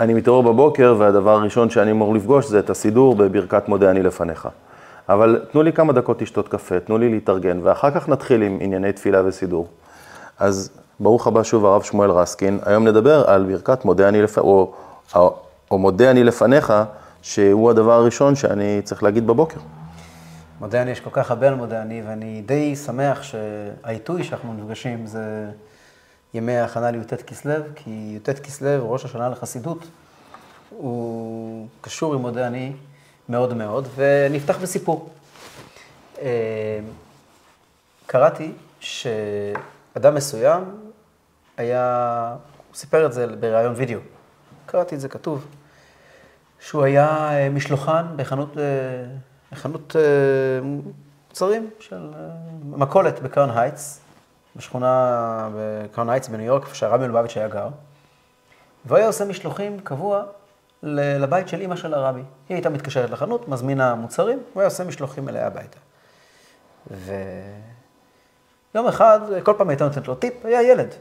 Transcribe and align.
אני 0.00 0.14
מתעורר 0.14 0.40
בבוקר, 0.52 0.94
והדבר 0.98 1.30
הראשון 1.30 1.70
שאני 1.70 1.90
אמור 1.90 2.14
לפגוש 2.14 2.46
זה 2.46 2.58
את 2.58 2.70
הסידור 2.70 3.14
בברכת 3.14 3.68
מודה 3.68 3.90
אני 3.90 4.02
לפניך. 4.02 4.48
אבל 5.08 5.44
תנו 5.52 5.62
לי 5.62 5.72
כמה 5.72 5.92
דקות 5.92 6.22
לשתות 6.22 6.48
קפה, 6.48 6.80
תנו 6.80 6.98
לי 6.98 7.08
להתארגן, 7.08 7.60
ואחר 7.62 7.90
כך 7.90 8.08
נתחיל 8.08 8.42
עם 8.42 8.58
ענייני 8.60 8.92
תפילה 8.92 9.26
וסידור. 9.26 9.68
אז 10.38 10.70
ברוך 11.00 11.26
הבא 11.26 11.42
שוב 11.42 11.66
הרב 11.66 11.82
שמואל 11.82 12.10
רסקין, 12.10 12.58
היום 12.64 12.88
נדבר 12.88 13.30
על 13.30 13.44
ברכת 13.44 13.84
מודה 13.84 14.08
אני 14.08 14.22
לפניך, 14.22 14.38
או, 14.38 14.72
או, 15.14 15.36
או 15.70 15.78
מודה 15.78 16.10
אני 16.10 16.24
לפניך, 16.24 16.72
שהוא 17.22 17.70
הדבר 17.70 17.92
הראשון 17.92 18.34
שאני 18.34 18.80
צריך 18.84 19.02
להגיד 19.02 19.26
בבוקר. 19.26 19.60
מודה 20.60 20.82
אני, 20.82 20.90
יש 20.90 21.00
כל 21.00 21.10
כך 21.12 21.30
הרבה 21.30 21.48
על 21.48 21.54
מודה 21.54 21.82
אני, 21.82 22.02
ואני 22.06 22.42
די 22.46 22.76
שמח 22.76 23.22
שהעיתוי 23.22 24.24
שאנחנו 24.24 24.54
נפגשים 24.54 25.06
זה 25.06 25.46
ימי 26.36 26.56
ההכנה 26.56 26.90
לי"ט 26.90 27.14
כסלו, 27.14 27.54
כי 27.74 27.90
י"ט 28.16 28.30
כסלו, 28.30 28.92
ראש 28.92 29.04
השנה 29.04 29.28
לחסידות, 29.28 29.84
הוא 30.70 31.68
קשור 31.80 32.14
עם 32.14 32.20
מודה 32.20 32.46
אני 32.46 32.72
מאוד 33.28 33.54
מאוד, 33.54 33.88
ונפתח 33.94 34.58
בסיפור. 34.58 35.10
אה, 36.18 36.78
קראתי 38.06 38.52
שאדם 38.80 40.14
מסוים 40.14 40.64
היה, 41.56 42.36
הוא 42.68 42.76
סיפר 42.76 43.06
את 43.06 43.12
זה 43.12 43.26
בריאיון 43.26 43.74
וידאו, 43.76 44.00
קראתי 44.66 44.94
את 44.94 45.00
זה 45.00 45.08
כתוב, 45.08 45.46
שהוא 46.60 46.82
היה 46.82 47.06
אה, 47.06 47.48
משלוחן 47.48 48.06
בחנות, 48.16 48.58
אה, 48.58 48.62
בחנות 49.52 49.96
מוצרים 50.62 51.70
של 51.80 52.10
מכולת 52.64 53.22
בקראון 53.22 53.50
הייטס, 53.58 54.05
בשכונה 54.56 55.48
בקראון 55.56 56.10
הייטס 56.10 56.28
בניו 56.28 56.46
יורק, 56.46 56.62
איפה 56.62 56.74
שהרבי 56.74 57.04
מלובביץ' 57.04 57.36
היה 57.36 57.48
גר, 57.48 57.68
והוא 58.84 58.98
היה 58.98 59.06
עושה 59.06 59.24
משלוחים 59.24 59.80
קבוע 59.80 60.22
לבית 60.92 61.48
של 61.48 61.60
אימא 61.60 61.76
של 61.76 61.94
הרבי. 61.94 62.20
היא 62.48 62.54
הייתה 62.54 62.68
מתקשרת 62.68 63.10
לחנות, 63.10 63.48
מזמינה 63.48 63.94
מוצרים, 63.94 64.42
הוא 64.52 64.60
היה 64.60 64.66
עושה 64.66 64.84
משלוחים 64.84 65.28
אליה 65.28 65.46
הביתה. 65.46 65.78
ויום 66.90 68.86
אחד, 68.88 69.20
כל 69.42 69.54
פעם 69.58 69.68
הייתה 69.68 69.84
נותנת 69.84 70.08
לו 70.08 70.14
טיפ, 70.14 70.44
היה 70.44 70.62
ילד. 70.62 70.94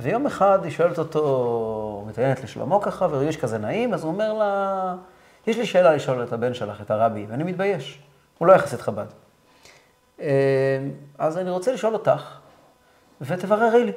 ויום 0.00 0.26
אחד 0.26 0.58
היא 0.64 0.72
שואלת 0.72 0.98
אותו, 0.98 2.04
מתעניינת 2.08 2.44
לשלומו 2.44 2.80
ככה, 2.80 3.06
והרגיש 3.10 3.36
כזה 3.36 3.58
נעים, 3.58 3.94
אז 3.94 4.04
הוא 4.04 4.12
אומר 4.12 4.32
לה, 4.32 4.94
יש 5.46 5.56
לי 5.56 5.66
שאלה 5.66 5.94
לשאול 5.94 6.22
את 6.22 6.32
הבן 6.32 6.54
שלך, 6.54 6.80
את 6.80 6.90
הרבי, 6.90 7.26
ואני 7.28 7.44
מתבייש. 7.44 8.02
הוא 8.38 8.48
לא 8.48 8.52
יחסית 8.52 8.80
חב"ד. 8.80 9.06
אה, 10.20 10.78
אז 11.18 11.38
אני 11.38 11.50
רוצה 11.50 11.72
לשאול 11.72 11.92
אותך, 11.92 12.37
ותבררי 13.20 13.84
לי. 13.84 13.92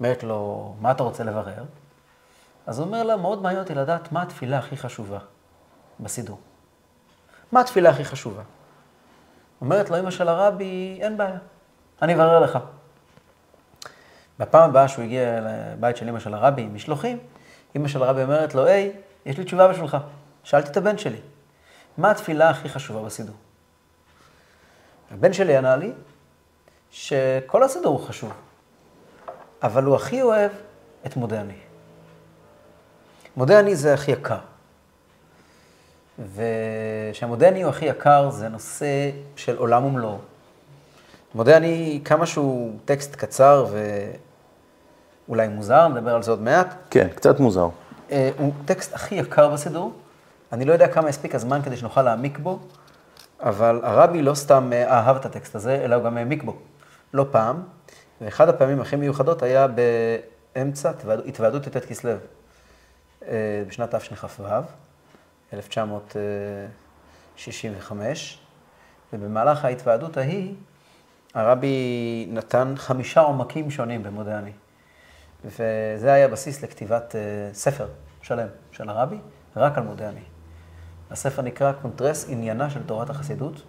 אומרת 0.00 0.22
לו, 0.22 0.74
מה 0.80 0.90
אתה 0.90 1.02
רוצה 1.02 1.24
לברר? 1.24 1.64
אז 2.66 2.78
הוא 2.78 2.86
אומר 2.86 3.02
לה, 3.02 3.16
מאוד 3.16 3.42
מעניין 3.42 3.62
אותי 3.62 3.74
לדעת 3.74 4.12
מה 4.12 4.22
התפילה 4.22 4.58
הכי 4.58 4.76
חשובה 4.76 5.18
בסידור. 6.00 6.38
מה 7.52 7.60
התפילה 7.60 7.90
הכי 7.90 8.04
חשובה? 8.04 8.42
אומרת 9.60 9.90
לו, 9.90 9.98
אמא 9.98 10.10
של 10.10 10.28
הרבי, 10.28 10.98
אין 11.02 11.16
בעיה, 11.16 11.38
אני 12.02 12.14
אברר 12.14 12.40
לך. 12.40 12.58
בפעם 14.38 14.70
הבאה 14.70 14.88
שהוא 14.88 15.04
הגיע 15.04 15.40
לבית 15.40 15.96
של 15.96 16.08
אמא 16.08 16.18
של 16.18 16.34
הרבי 16.34 16.62
עם 16.62 16.74
משלוחים, 16.74 17.18
אמא 17.76 17.88
של 17.88 18.02
הרבי 18.02 18.22
אומרת 18.22 18.54
לו, 18.54 18.64
היי, 18.64 18.92
יש 19.26 19.38
לי 19.38 19.44
תשובה 19.44 19.68
בשבילך. 19.68 19.96
שאלתי 20.44 20.70
את 20.70 20.76
הבן 20.76 20.98
שלי, 20.98 21.20
מה 21.98 22.10
התפילה 22.10 22.50
הכי 22.50 22.68
חשובה 22.68 23.02
בסידור? 23.02 23.36
הבן 25.10 25.32
שלי 25.32 25.56
ענה 25.56 25.76
לי 25.76 25.92
שכל 26.90 27.62
הסידור 27.62 27.98
הוא 27.98 28.06
חשוב, 28.06 28.32
אבל 29.62 29.84
הוא 29.84 29.96
הכי 29.96 30.22
אוהב 30.22 30.50
את 31.06 31.16
מודה 31.16 31.40
אני. 31.40 31.54
מודה 33.36 33.60
אני 33.60 33.76
זה 33.76 33.94
הכי 33.94 34.10
יקר. 34.10 34.38
ושהמודה 36.34 37.48
אני 37.48 37.62
הוא 37.62 37.70
הכי 37.70 37.84
יקר 37.84 38.30
זה 38.30 38.48
נושא 38.48 39.10
של 39.36 39.56
עולם 39.56 39.84
ומלואו. 39.84 40.18
מודה 41.34 41.56
אני, 41.56 42.00
כמה 42.04 42.26
שהוא 42.26 42.78
טקסט 42.84 43.16
קצר 43.16 43.66
ואולי 45.28 45.48
מוזר, 45.48 45.88
נדבר 45.88 46.14
על 46.14 46.22
זה 46.22 46.30
עוד 46.30 46.42
מעט. 46.42 46.74
כן, 46.90 47.08
קצת 47.14 47.40
מוזר. 47.40 47.68
אה, 48.10 48.30
הוא 48.38 48.52
טקסט 48.64 48.94
הכי 48.94 49.14
יקר 49.14 49.48
בסידור. 49.48 49.92
אני 50.52 50.64
לא 50.64 50.72
יודע 50.72 50.88
כמה 50.88 51.08
הספיק 51.08 51.34
הזמן 51.34 51.62
כדי 51.62 51.76
שנוכל 51.76 52.02
להעמיק 52.02 52.38
בו, 52.38 52.58
אבל 53.40 53.80
הרבי 53.82 54.22
לא 54.22 54.34
סתם 54.34 54.70
אה, 54.72 54.98
אהב 54.98 55.16
את 55.16 55.26
הטקסט 55.26 55.54
הזה, 55.54 55.80
אלא 55.84 55.94
הוא 55.94 56.04
גם 56.04 56.16
העמיק 56.16 56.42
בו. 56.42 56.56
לא 57.12 57.26
פעם, 57.30 57.62
ואחד 58.20 58.48
הפעמים 58.48 58.80
הכי 58.80 58.96
מיוחדות 58.96 59.42
היה 59.42 59.66
באמצע 60.54 60.90
התוועדות 61.26 61.66
י"ט 61.66 61.76
כסלו. 61.76 62.12
אה, 63.28 63.62
בשנת 63.68 63.94
תשכ"ו, 63.94 64.42
1965, 65.52 68.38
ובמהלך 69.12 69.64
ההתוועדות 69.64 70.16
ההיא, 70.16 70.54
הרבי 71.34 72.26
נתן 72.30 72.74
חמישה 72.76 73.20
עומקים 73.20 73.70
שונים 73.70 74.02
במודה 74.02 74.38
אני. 74.38 74.52
וזה 75.44 76.12
היה 76.12 76.28
בסיס 76.28 76.62
לכתיבת 76.62 77.16
אה, 77.16 77.20
ספר 77.54 77.86
שלם 78.22 78.48
של 78.72 78.88
הרבי, 78.88 79.18
רק 79.56 79.78
על 79.78 79.84
מודה 79.84 80.08
אני. 80.08 80.22
הספר 81.10 81.42
נקרא 81.42 81.72
קונטרס 81.72 82.28
עניינה 82.28 82.70
של 82.70 82.82
תורת 82.86 83.10
החסידות, 83.10 83.62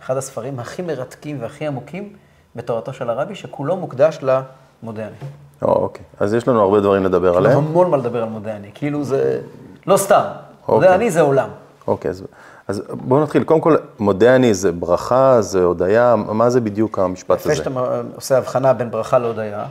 אחד 0.00 0.16
הספרים 0.16 0.60
הכי 0.60 0.82
מרתקים 0.82 1.42
והכי 1.42 1.66
עמוקים 1.66 2.16
בתורתו 2.56 2.92
של 2.92 3.10
הרבי, 3.10 3.34
שכולו 3.34 3.76
מוקדש 3.76 4.18
למודה 4.22 5.02
אני. 5.02 5.16
או, 5.62 5.72
אוקיי, 5.72 6.04
אז 6.20 6.34
יש 6.34 6.48
לנו 6.48 6.60
הרבה 6.60 6.80
דברים 6.80 7.04
לדבר 7.04 7.36
עליהם. 7.36 7.58
המון 7.58 7.90
מה 7.90 7.96
לדבר 7.96 8.22
על 8.22 8.28
מודה 8.28 8.56
אני, 8.56 8.70
כאילו 8.74 9.04
זה 9.04 9.40
לא 9.86 9.96
סתם, 9.96 10.22
מודה 10.68 10.94
אני 10.94 11.10
זה 11.10 11.20
עולם. 11.20 11.48
אוקיי, 11.86 12.10
אז, 12.10 12.24
אז 12.68 12.82
בואו 12.90 13.22
נתחיל. 13.22 13.44
קודם 13.44 13.60
כל, 13.60 13.76
מודה 13.98 14.36
אני 14.36 14.54
זה 14.54 14.72
ברכה, 14.72 15.42
זה 15.42 15.62
הודיה, 15.62 16.16
מה 16.16 16.50
זה 16.50 16.60
בדיוק 16.60 16.98
המשפט 16.98 17.40
הזה? 17.40 17.52
לפני 17.52 17.64
שאתה 17.64 18.00
עושה 18.14 18.38
הבחנה 18.38 18.72
בין 18.72 18.90
ברכה 18.90 19.18
להודיה, 19.18 19.66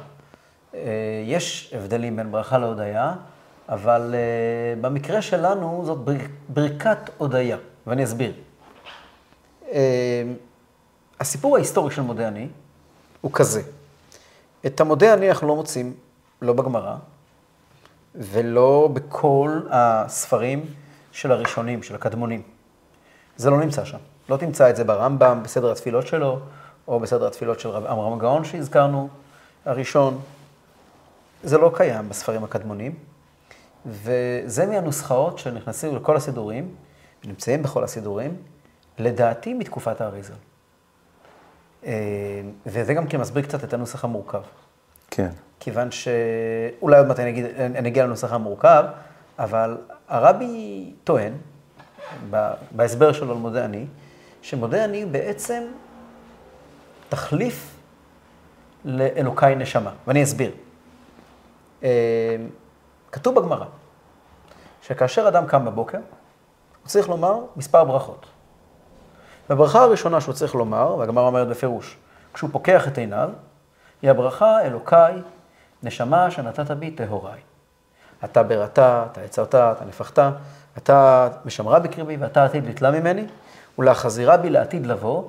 אה, 0.76 0.80
יש 1.26 1.74
הבדלים 1.78 2.16
בין 2.16 2.32
ברכה 2.32 2.58
להודיה, 2.58 3.14
אבל 3.70 4.16
אה, 4.16 4.82
במקרה 4.82 5.22
שלנו 5.22 5.84
זאת 5.86 5.98
ברכת 6.50 6.98
הודיה, 7.18 7.58
ואני 7.88 8.04
אסביר. 8.04 8.32
אה, 9.72 10.24
הסיפור 11.20 11.56
ההיסטורי 11.56 11.92
של 11.92 12.02
מודה 12.02 12.28
אני 12.28 12.48
הוא 13.26 13.32
כזה. 13.34 13.62
את 14.66 14.82
המודה 14.82 15.14
אני 15.14 15.30
אנחנו 15.30 15.48
לא 15.48 15.56
מוצאים, 15.56 15.94
לא 16.42 16.54
בגמרא, 16.54 16.96
ולא 18.16 18.90
בכל 18.94 19.62
הספרים 19.70 20.66
של 21.12 21.32
הראשונים, 21.32 21.84
של 21.84 21.96
הקדמונים. 21.96 22.42
זה 23.38 23.50
לא 23.50 23.60
נמצא 23.60 23.86
שם. 23.86 23.98
לא 24.30 24.38
תמצא 24.38 24.70
את 24.70 24.76
זה 24.76 24.84
ברמב"ם, 24.84 25.44
בסדר 25.44 25.72
התפילות 25.72 26.08
שלו, 26.08 26.40
או 26.88 27.00
בסדר 27.00 27.28
התפילות 27.28 27.60
של 27.60 27.70
רב 27.70 27.86
עמרם 27.86 28.14
הגאון 28.14 28.46
שהזכרנו, 28.46 29.10
הראשון. 29.66 30.22
זה 31.44 31.58
לא 31.58 31.72
קיים 31.76 32.10
בספרים 32.10 32.44
הקדמונים, 32.44 32.96
וזה 33.86 34.66
מהנוסחאות 34.66 35.40
שנכנסים 35.40 35.96
לכל 35.96 36.18
הסידורים, 36.18 36.76
ונמצאים 37.24 37.64
בכל 37.64 37.84
הסידורים, 37.84 38.38
לדעתי 39.00 39.54
מתקופת 39.54 40.02
האריזה. 40.02 40.34
אה, 41.86 41.92
וזה 42.66 42.94
גם 42.94 43.08
כן 43.08 43.20
מסביר 43.20 43.44
קצת 43.44 43.64
את 43.64 43.74
הנוסח 43.74 44.04
המורכב. 44.04 44.42
כן. 45.12 45.30
כיוון 45.60 45.92
שאולי 45.92 46.98
עוד 46.98 47.08
מעט 47.08 47.20
אני, 47.20 47.30
אגיד, 47.30 47.46
אני 47.46 47.90
אגיע 47.90 48.06
לנוסח 48.06 48.34
המורכב, 48.34 48.86
אבל 49.40 49.78
הרבי 50.08 50.94
טוען, 51.04 51.34
בהסבר 52.72 53.14
שלו 53.14 53.32
על 53.32 53.38
מודה 53.38 53.66
אני, 53.66 53.86
שמודה 54.42 54.86
אני 54.86 55.06
בעצם 55.06 55.64
תחליף 57.10 57.76
לאלוקי 58.86 59.56
נשמה, 59.58 59.92
ואני 60.08 60.24
אסביר. 60.24 60.52
אה, 61.84 62.36
כתוב 63.12 63.36
בגמרא, 63.40 63.66
שכאשר 64.82 65.28
אדם 65.28 65.48
קם 65.48 65.66
בבוקר, 65.66 65.98
הוא 65.98 66.88
צריך 66.88 67.10
לומר 67.10 67.40
מספר 67.56 67.84
ברכות. 67.84 68.26
והברכה 69.50 69.84
הראשונה 69.84 70.22
שהוא 70.22 70.34
צריך 70.34 70.56
לומר, 70.56 70.96
והגמרא 71.00 71.28
אומרת 71.28 71.48
בפירוש, 71.48 71.98
כשהוא 72.34 72.50
פוקח 72.54 72.88
את 72.88 72.98
עיניו, 72.98 73.30
היא 74.02 74.12
הברכה 74.12 74.62
אלוקיי, 74.62 75.14
נשמה 75.84 76.32
שנתת 76.32 76.72
בי 76.72 76.92
טהוריי. 76.92 77.40
אתה 78.24 78.44
בראתה, 78.44 79.06
אתה 79.12 79.22
יצרת, 79.24 79.56
אתה 79.56 79.86
נפחת, 79.88 80.20
אתה 80.78 81.28
משמרה 81.46 81.80
בקרבי 81.80 82.18
ואתה 82.18 82.46
עתיד 82.46 82.68
לתלה 82.68 82.92
ממני, 82.92 83.26
ולהחזירה 83.80 84.38
בי 84.38 84.50
לעתיד 84.50 84.86
לבוא. 84.88 85.24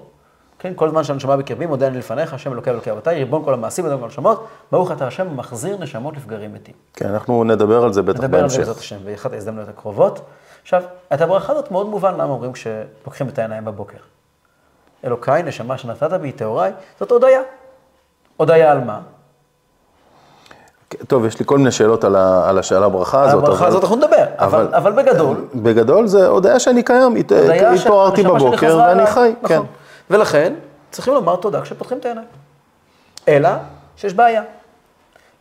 כן, 0.58 0.72
כל 0.76 0.90
זמן 0.90 1.04
שהנשמה 1.04 1.36
בקרבי, 1.36 1.66
מודה 1.66 1.86
אני 1.86 1.98
לפניך, 1.98 2.34
השם 2.34 2.52
אלוקי 2.52 2.70
אלוקי 2.70 2.90
אבותיי, 2.90 3.18
ריבון 3.18 3.44
כל 3.44 3.54
המעשים 3.54 3.86
אדם 3.86 3.98
כל 3.98 4.04
הנשמות, 4.04 4.46
ברוך 4.72 4.92
אתה 4.92 5.06
השם, 5.06 5.36
מחזיר 5.36 5.76
נשמות 5.78 6.16
לפגרים 6.16 6.54
מתים. 6.54 6.74
כן, 6.94 7.08
אנחנו 7.08 7.44
נדבר 7.44 7.84
על 7.84 7.92
זה 7.92 8.02
בטח 8.02 8.20
בהמשך. 8.20 8.28
נדבר 8.28 8.42
על 8.42 8.48
זה 8.48 8.58
בעזרת 8.58 8.76
השם, 8.76 8.96
באחת 9.04 9.32
ההזדמנויות 9.32 9.68
הקרובות. 9.68 10.20
עכשיו, 10.66 10.82
את 11.14 11.20
הברכה 11.20 11.52
הזאת 11.52 11.70
מאוד 11.70 11.86
מובן 11.86 12.14
למה 12.14 12.24
אומרים 12.32 12.52
כשפוקחים 12.52 13.28
את 13.28 13.38
העיניים 13.38 13.64
בבוקר. 13.64 13.96
אלוקיי, 15.04 15.42
נשמה 15.42 15.78
שנתת 15.78 16.12
בי 16.12 16.32
טהוריי, 16.32 16.72
זאת 17.00 17.10
הודיה. 17.10 17.40
הודיה 18.36 18.72
על 18.72 18.80
מה? 18.80 19.00
טוב, 21.06 21.24
יש 21.24 21.38
לי 21.38 21.44
כל 21.46 21.58
מיני 21.58 21.70
שאלות 21.70 22.04
על, 22.04 22.16
ה, 22.16 22.48
על 22.48 22.58
השאלה 22.58 22.86
הברכה 22.86 23.22
על 23.22 23.28
הזאת. 23.28 23.42
הברכה 23.44 23.58
אבל- 23.58 23.68
הזאת 23.68 23.82
אנחנו 23.82 23.96
נדבר, 23.96 24.24
אבל, 24.38 24.74
אבל 24.74 24.92
בגדול, 24.92 25.48
בגדול 25.54 26.06
זה 26.06 26.26
הודיה 26.26 26.60
שאני 26.60 26.82
קיים, 26.82 27.14
התעוררתי 27.16 28.22
בבוקר 28.22 28.78
ואני. 28.78 29.06
חי, 29.06 29.34
כן. 29.48 29.54
נכון. 29.54 29.66
ולכן, 30.10 30.54
צריכים 30.90 31.14
לומר 31.14 31.36
תודה 31.36 31.62
כשפותחים 31.62 31.98
את 31.98 32.04
העיניים. 32.04 32.26
אלא 33.28 33.48
שיש 33.96 34.14
בעיה. 34.14 34.42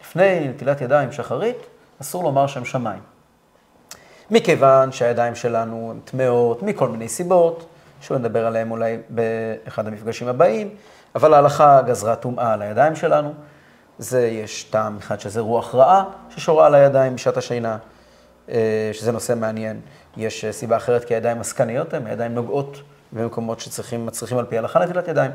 לפני 0.02 0.48
נטילת 0.48 0.82
ידיים 0.82 1.12
שחרית, 1.12 1.58
אסור 2.02 2.24
לומר 2.24 2.48
שם 2.48 2.66
שמיים. 2.66 3.15
מכיוון 4.32 4.92
שהידיים 4.92 5.36
שלנו 5.36 5.92
הן 5.92 6.00
טמאות, 6.06 6.64
מכל 6.64 6.90
מיני 6.90 7.10
סיבות, 7.10 7.66
שלא 8.02 8.18
נדבר 8.18 8.46
עליהן 8.46 8.72
אולי 8.72 8.98
באחד 9.10 9.88
המפגשים 9.88 10.28
הבאים, 10.28 10.70
אבל 11.16 11.34
ההלכה 11.34 11.82
גזרה 11.82 12.16
טומאה 12.16 12.54
על 12.54 12.62
הידיים 12.62 12.96
שלנו. 12.96 13.34
זה, 14.00 14.28
יש 14.28 14.64
טעם 14.64 14.98
אחד 14.98 15.20
שזה 15.20 15.40
רוח 15.40 15.76
רעה 15.76 16.04
ששורה 16.30 16.66
על 16.66 16.76
הידיים 16.76 17.16
בשעת 17.16 17.38
השינה, 17.38 17.78
אה, 18.50 18.90
שזה 18.94 19.12
נושא 19.12 19.34
מעניין. 19.36 19.80
יש 20.18 20.46
אה, 20.46 20.52
סיבה 20.52 20.78
אחרת, 20.78 21.06
כי 21.06 21.14
הידיים 21.14 21.42
עסקניות 21.42 21.94
הן, 21.94 22.08
הידיים 22.08 22.36
נוגעות 22.36 22.82
במקומות 23.12 23.60
שצריכים, 23.60 24.06
מצריכים 24.06 24.38
על 24.38 24.46
פי 24.46 24.56
ההלכה 24.56 24.80
נטילת 24.80 25.08
ידיים. 25.08 25.32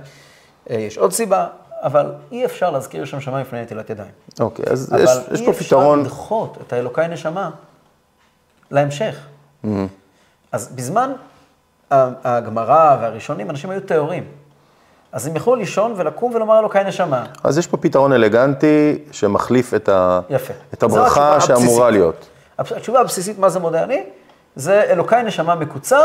אה, 0.71 0.77
יש 0.77 0.99
עוד 0.99 1.13
סיבה, 1.13 1.47
אבל 1.83 2.13
אי 2.33 2.45
אפשר 2.45 2.71
להזכיר 2.71 3.05
שם 3.05 3.21
שמיים 3.21 3.47
לפני 3.47 3.63
נטילת 3.63 3.91
ידיים. 3.91 4.11
אוקיי, 4.41 4.65
אז 4.71 4.93
אבל 4.93 5.03
יש, 5.03 5.11
יש 5.33 5.41
אי 5.41 5.47
פה 5.47 5.51
אפשר 5.51 5.65
פתרון, 5.65 6.01
לדחות 6.01 6.59
את 6.67 6.73
האלוקי 6.73 7.09
נשמה 7.09 7.51
להמשך. 8.71 9.17
אז 10.53 10.69
בזמן 10.75 11.13
הגמרא 11.91 12.97
והראשונים, 13.01 13.51
אנשים 13.51 13.71
היו 13.71 13.81
טהורים. 13.81 14.25
אז 15.13 15.27
הם 15.27 15.37
יכלו 15.37 15.55
לישון 15.55 15.95
ולקום 15.97 16.35
ולומר 16.35 16.59
אלוקי 16.59 16.79
נשמה. 16.87 17.25
אז 17.45 17.59
יש 17.59 17.67
פה 17.67 17.77
פתרון 17.77 18.13
אלגנטי 18.13 18.99
שמחליף 19.13 19.75
את, 19.75 19.89
ה, 19.89 20.21
יפה. 20.31 20.55
את 20.75 20.83
הברכה 20.83 21.41
שאמורה 21.41 21.57
הבסיסית. 21.65 21.93
להיות. 21.93 22.27
התשובה 22.59 23.01
הבסיסית, 23.01 23.39
מה 23.39 23.49
זה 23.49 23.59
מודה 23.59 23.85
אני? 23.85 24.03
זה 24.57 24.83
אלוקי 24.83 25.17
נשמה 25.25 25.55
מקוצר, 25.55 26.05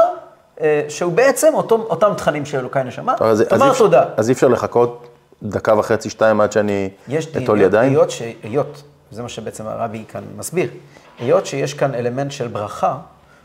אה, 0.61 0.85
שהוא 0.89 1.13
בעצם 1.13 1.53
אותו, 1.53 1.75
אותם 1.89 2.13
תכנים 2.17 2.45
של 2.45 2.57
אלוקי 2.59 2.83
נשמה. 2.83 3.13
אז, 3.19 3.41
אז, 3.41 3.47
תאמר 3.47 3.71
אפשר- 3.71 3.79
תודה. 3.83 4.05
אז 4.17 4.29
אי 4.29 4.33
אפשר 4.33 4.47
לחכות 4.47 5.07
דקה 5.43 5.79
וחצי, 5.79 6.09
שתיים, 6.09 6.41
עד 6.41 6.51
שאני 6.51 6.89
יש 7.07 7.27
אטול 7.37 7.61
ידיים? 7.61 7.91
היות, 7.91 8.11
ש- 8.11 8.21
היות, 8.43 8.83
זה 9.11 9.23
מה 9.23 9.29
שבעצם 9.29 9.67
הרבי 9.67 10.05
כאן 10.07 10.23
מסביר, 10.37 10.69
היות 11.19 11.45
שיש 11.45 11.73
כאן 11.73 11.95
אלמנט 11.95 12.31
של 12.31 12.47
ברכה, 12.47 12.97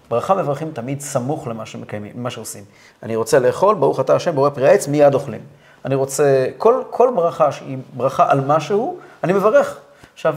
ברכה 0.08 0.34
מברכים 0.34 0.70
תמיד 0.72 1.00
סמוך 1.00 1.48
למה 1.48 1.66
שמקיימים, 1.66 2.12
למה 2.16 2.30
שעושים. 2.30 2.64
אני 3.02 3.16
רוצה 3.16 3.38
לאכול, 3.38 3.74
ברוך 3.74 4.00
אתה 4.00 4.14
השם, 4.16 4.34
בורא 4.34 4.50
פרי 4.50 4.68
העץ, 4.68 4.88
מיד 4.88 5.14
אוכלים. 5.14 5.40
אני 5.84 5.94
רוצה, 5.94 6.46
כל, 6.58 6.82
כל 6.90 7.12
ברכה 7.16 7.52
שהיא 7.52 7.78
ברכה 7.96 8.30
על 8.30 8.40
משהו, 8.40 8.98
אני 9.24 9.32
מברך. 9.32 9.78
עכשיו, 10.14 10.34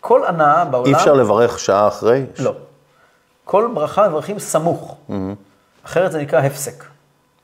כל 0.00 0.26
הנאה 0.26 0.64
בעולם... 0.64 0.94
אי 0.94 0.94
אפשר 0.94 1.12
לברך 1.12 1.58
שעה 1.58 1.88
אחרי? 1.88 2.26
לא. 2.38 2.52
כל 3.44 3.70
ברכה 3.74 4.08
מברכים 4.08 4.38
סמוך. 4.38 4.96
אחרת 5.84 6.12
זה 6.12 6.22
נקרא 6.22 6.40
הפסק. 6.40 6.84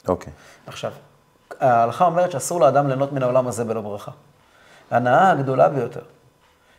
אוקיי. 0.08 0.32
עכשיו, 0.66 0.92
ההלכה 1.60 2.04
אומרת 2.04 2.32
שאסור 2.32 2.60
לאדם 2.60 2.86
ליהנות 2.86 3.12
מן 3.12 3.22
העולם 3.22 3.48
הזה 3.48 3.64
בלא 3.64 3.80
ברכה. 3.80 4.10
ההנאה 4.90 5.30
הגדולה 5.30 5.68
ביותר, 5.68 6.00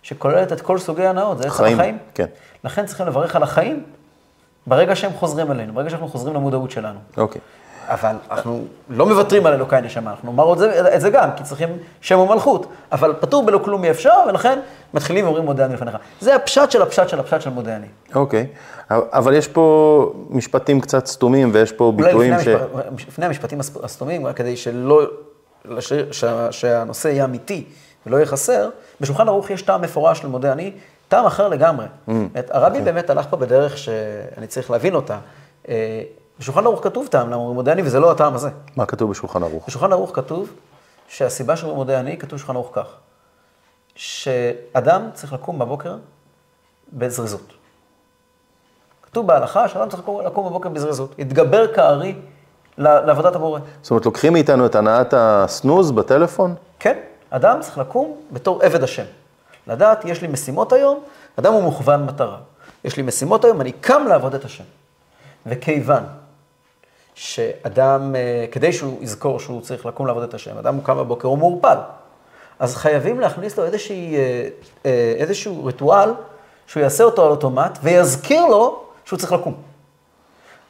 שכוללת 0.03 0.51
את 0.51 0.61
כל 0.61 0.77
סוגי 0.77 1.05
ההנאות, 1.05 1.37
זה 1.37 1.43
עצם 1.43 1.53
חיים, 1.53 1.79
החיים. 1.79 1.97
כן. 2.13 2.25
לכן 2.63 2.85
צריכים 2.85 3.05
לברך 3.05 3.35
על 3.35 3.43
החיים 3.43 3.83
ברגע 4.67 4.95
שהם 4.95 5.11
חוזרים 5.13 5.51
אלינו, 5.51 5.73
ברגע 5.73 5.89
שאנחנו 5.89 6.07
חוזרים 6.07 6.35
למודעות 6.35 6.71
שלנו. 6.71 6.99
אוקיי. 7.17 7.41
אבל 7.87 8.15
אנחנו 8.31 8.65
לא 8.89 9.05
מוותרים 9.05 9.45
על 9.45 9.53
אלוקי 9.53 9.75
נשמה, 9.83 10.11
אנחנו 10.11 10.31
נאמר 10.31 10.53
את 10.53 10.57
זה, 10.57 10.95
את 10.95 11.01
זה 11.01 11.09
גם, 11.09 11.29
כי 11.35 11.43
צריכים 11.43 11.69
שם 12.01 12.19
ומלכות. 12.19 12.65
אבל 12.91 13.13
פטור 13.19 13.45
בלא 13.45 13.57
כלום 13.57 13.83
אי 13.83 13.91
אפשר, 13.91 14.13
ולכן 14.27 14.59
מתחילים 14.93 15.25
ואומרים 15.25 15.45
מודה 15.45 15.65
אני 15.65 15.73
לפניך. 15.73 15.97
זה 16.21 16.35
הפשט 16.35 16.71
של 16.71 16.81
הפשט 16.81 17.09
של 17.09 17.19
הפשט 17.19 17.41
של 17.41 17.49
מודה 17.49 17.75
אני. 17.75 17.87
אוקיי. 18.15 18.47
אבל 18.89 19.33
יש 19.33 19.47
פה 19.47 20.13
משפטים 20.29 20.81
קצת 20.81 21.05
סתומים 21.05 21.49
ויש 21.53 21.71
פה 21.71 21.83
אולי 21.83 22.07
ביטויים 22.07 22.33
ש... 22.39 22.47
לפני, 22.47 22.55
המשפט, 22.87 23.07
לפני 23.07 23.25
המשפטים 23.25 23.59
הסתומים, 23.83 24.27
רק 24.27 24.37
כדי 24.37 24.57
שלא, 24.57 25.01
לש, 25.65 25.93
שה, 26.11 26.51
שהנושא 26.51 27.07
יהיה 27.07 27.25
אמיתי 27.25 27.65
ולא 28.05 28.17
יהיה 28.17 28.25
חסר, 28.25 28.69
בשולחן 29.01 29.27
ערוך 29.27 29.49
יש 29.49 29.61
טעם 29.61 29.81
מפורש 29.81 30.23
למודה 30.23 30.51
אני, 30.51 30.71
טעם 31.07 31.25
אחר 31.25 31.47
לגמרי. 31.47 31.85
Mm. 31.85 32.11
את, 32.39 32.51
הרבי 32.51 32.81
באמת 32.81 33.09
הלך 33.09 33.25
פה 33.29 33.37
בדרך 33.37 33.77
שאני 33.77 34.47
צריך 34.47 34.71
להבין 34.71 34.95
אותה. 34.95 35.17
אה, 35.69 36.03
בשולחן 36.39 36.65
ערוך 36.65 36.83
כתוב 36.83 37.07
טעם 37.07 37.27
למה 37.27 37.35
אומרים 37.35 37.55
מודה 37.55 37.71
אני, 37.71 37.81
וזה 37.81 37.99
לא 37.99 38.11
הטעם 38.11 38.35
הזה. 38.35 38.49
מה 38.75 38.85
כתוב 38.85 39.11
בשולחן 39.11 39.43
ערוך? 39.43 39.67
בשולחן 39.67 39.91
ערוך 39.91 40.11
כתוב 40.13 40.49
שהסיבה 41.07 41.55
שאומרים 41.55 41.77
מודה 41.77 41.99
אני, 41.99 42.17
כתוב 42.17 42.35
בשולחן 42.35 42.55
ערוך 42.55 42.69
כך, 42.73 42.87
שאדם 43.95 45.09
צריך 45.13 45.33
לקום 45.33 45.59
בבוקר 45.59 45.95
בזריזות. 46.93 47.53
כתוב 49.01 49.27
בהלכה 49.27 49.67
שאדם 49.67 49.89
צריך 49.89 50.03
לקום, 50.25 50.49
בבוקר 50.49 50.69
בזריזות. 50.69 51.15
יתגבר 51.17 51.73
כארי 51.73 52.15
לעבודת 52.77 53.35
הבורא. 53.35 53.59
זאת 53.81 53.91
אומרת, 53.91 54.05
לוקחים 54.05 54.33
מאיתנו 54.33 54.65
את 54.65 54.75
הנעת 54.75 55.13
הסנוז 55.17 55.91
בטלפון? 55.91 56.55
כן, 56.79 56.97
אדם 57.35 57.57
צריך 57.61 57.77
לקום 57.77 58.17
בתור 58.31 58.61
עבד 58.63 58.83
השם. 58.83 59.03
לדעת, 59.67 60.05
יש 60.05 60.21
לי 60.21 60.27
משימות 60.27 60.73
היום, 60.73 61.03
אדם 61.39 61.53
הוא 61.53 61.63
מוכוון 61.63 62.05
מטרה. 62.05 62.37
יש 62.83 62.97
לי 62.97 63.03
משימות 63.03 63.45
היום, 63.45 63.61
אני 63.61 63.71
קם 63.71 64.05
לעבוד 64.09 64.35
את 64.35 64.45
השם. 64.45 64.63
וכיוון 65.45 66.03
שאדם, 67.15 68.15
אה, 68.15 68.45
כדי 68.51 68.73
שהוא 68.73 69.03
יזכור 69.03 69.39
שהוא 69.39 69.61
צריך 69.61 69.85
לקום 69.85 70.07
לעבוד 70.07 70.23
את 70.23 70.33
השם, 70.33 70.57
אדם 70.57 70.75
הוא 70.75 70.83
קם 70.83 70.97
בבוקר, 70.97 71.27
הוא 71.27 71.37
מעורפל. 71.37 71.77
אז 72.59 72.75
חייבים 72.75 73.19
להכניס 73.19 73.57
לו 73.57 73.65
איזושהי, 73.65 74.15
אה, 74.15 74.47
אה, 74.85 75.13
איזשהו 75.17 75.65
ריטואל 75.65 76.09
שהוא 76.67 76.83
יעשה 76.83 77.03
אותו 77.03 77.25
על 77.25 77.31
אוטומט 77.31 77.79
ויזכיר 77.81 78.45
לו 78.45 78.83
שהוא 79.05 79.19
צריך 79.19 79.31
לקום. 79.31 79.53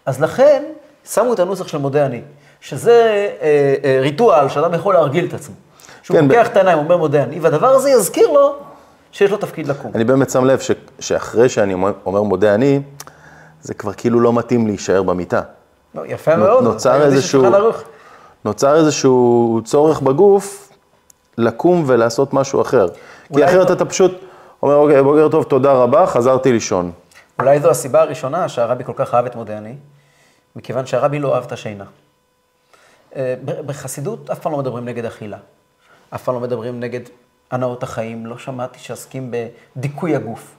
אז 0.06 0.22
לכן 0.22 0.64
שמו 1.06 1.34
את 1.34 1.40
הנוסח 1.40 1.68
של 1.68 1.78
מודה 1.78 2.06
אני, 2.06 2.22
שזה 2.62 3.30
אה, 3.42 3.76
אה, 3.84 3.98
ריטואל 4.02 4.50
שאדם 4.50 4.74
יכול 4.74 4.94
להרגיל 4.94 5.26
את 5.26 5.34
עצמו. 5.34 5.56
שהוא 6.04 6.18
כן, 6.18 6.28
פוקח 6.28 6.48
ב- 6.48 6.52
את 6.52 6.56
העיניים, 6.58 6.78
אומר 6.78 6.98
מודה 6.98 7.24
אני, 7.24 7.40
והדבר 7.40 7.68
הזה 7.68 7.90
יזכיר 7.90 8.28
לו 8.32 8.56
שיש 9.12 9.32
לו 9.32 9.38
תפקיד 9.38 9.68
לקום. 9.68 9.92
אני 9.96 10.04
באמת 10.04 10.30
שם 10.30 10.46
לב 10.46 10.60
ש... 10.60 10.72
שאחרי 11.00 11.50
שאני 11.50 11.74
אומר- 12.06 12.24
מודה 12.24 12.56
אני, 12.56 12.82
זה 13.62 13.74
כבר 13.74 13.94
כאילו 13.94 14.20
לא 14.20 14.34
מתאים 14.34 14.68
להישאר 14.68 15.04
במיטה. 15.04 15.42
לא, 15.96 16.06
יפה 16.06 16.36
מאוד. 16.36 16.64
נוצר 16.64 17.02
איזשהו-. 17.06 17.46
נוצר 18.46 18.76
איזשהו 18.76 19.62
צורך 19.66 20.02
בגוף 20.02 20.70
לקום 21.38 21.84
ולעשות 21.88 22.34
משהו 22.34 22.62
אחר. 22.62 22.88
כי 23.36 23.46
אחרת 23.46 23.72
אתה 23.72 23.86
פשוט 23.86 24.12
אומר, 24.64 24.76
אוקיי, 24.76 25.04
בוקר 25.04 25.28
טוב, 25.30 25.44
תודה 25.44 25.72
רבה, 25.74 26.06
חזרתי 26.08 26.52
לישון. 26.52 26.92
אולי 27.40 27.60
זו 27.60 27.70
הסיבה 27.70 28.02
הראשונה 28.02 28.50
שהרבי 28.50 28.84
כל 28.84 28.92
כך 28.96 29.14
אהב 29.14 29.26
את 29.26 29.36
מודה 29.36 29.58
אני, 29.58 29.76
מכיוון 30.56 30.86
שהרבי 30.86 31.20
לא 31.20 31.36
אהב 31.36 31.44
את 31.44 31.52
השינה. 31.52 31.84
אה, 33.16 33.36
בחסידות 33.66 34.30
אף 34.30 34.40
פעם 34.40 34.52
לא 34.52 34.58
מדברים 34.58 34.86
נגד 34.86 35.06
אכילה. 35.06 35.38
אף 36.16 36.24
פעם 36.24 36.36
לא 36.36 36.42
מדברים 36.42 36.80
נגד 36.80 37.00
הנאות 37.52 37.84
החיים, 37.84 38.26
לא 38.26 38.38
שמעתי 38.38 38.80
שעוסקים 38.80 39.32
בדיכוי 39.76 40.16
הגוף. 40.16 40.52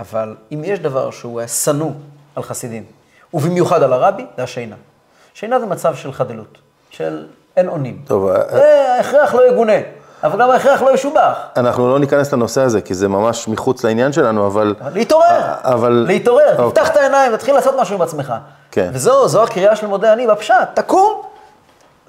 אבל 0.00 0.36
אם 0.52 0.62
יש 0.64 0.78
דבר 0.78 1.10
שהוא 1.10 1.40
היה 1.40 1.48
שנוא 1.48 1.90
על 2.36 2.42
חסידים, 2.42 2.84
ובמיוחד 3.34 3.82
על 3.82 3.92
הרבי, 3.92 4.26
זה 4.36 4.42
השינה. 4.42 4.76
שינה 5.34 5.60
זה 5.60 5.66
מצב 5.66 5.94
של 5.94 6.12
חדלות, 6.12 6.58
של 6.90 7.26
אין 7.56 7.68
אונים. 7.68 8.02
טוב, 8.06 8.28
אה, 8.28 8.42
זה 8.50 8.94
ההכרח 8.96 9.34
לא 9.34 9.48
יגונה, 9.48 9.72
אבל 10.22 10.40
גם 10.40 10.50
ההכרח 10.50 10.82
לא 10.82 10.90
ישובח. 10.94 11.38
אנחנו 11.56 11.88
לא 11.90 11.98
ניכנס 11.98 12.32
לנושא 12.32 12.60
הזה, 12.60 12.80
כי 12.80 12.94
זה 12.94 13.08
ממש 13.08 13.48
מחוץ 13.48 13.84
לעניין 13.84 14.12
שלנו, 14.12 14.46
אבל... 14.46 14.74
להתעורר, 14.94 15.40
אבל- 15.62 16.04
להתעורר, 16.08 16.62
אוקיי. 16.62 16.82
תפתח 16.82 16.90
את 16.90 16.96
העיניים, 16.96 17.36
תתחיל 17.36 17.54
לעשות 17.54 17.74
משהו 17.80 17.94
עם 17.96 18.02
עצמך. 18.02 18.34
כן. 18.70 18.90
וזו, 18.94 19.28
זו 19.28 19.42
הקריאה 19.42 19.76
של 19.76 19.86
מודה 19.86 20.12
אני 20.12 20.26
בפשט, 20.26 20.54
תקום. 20.74 21.22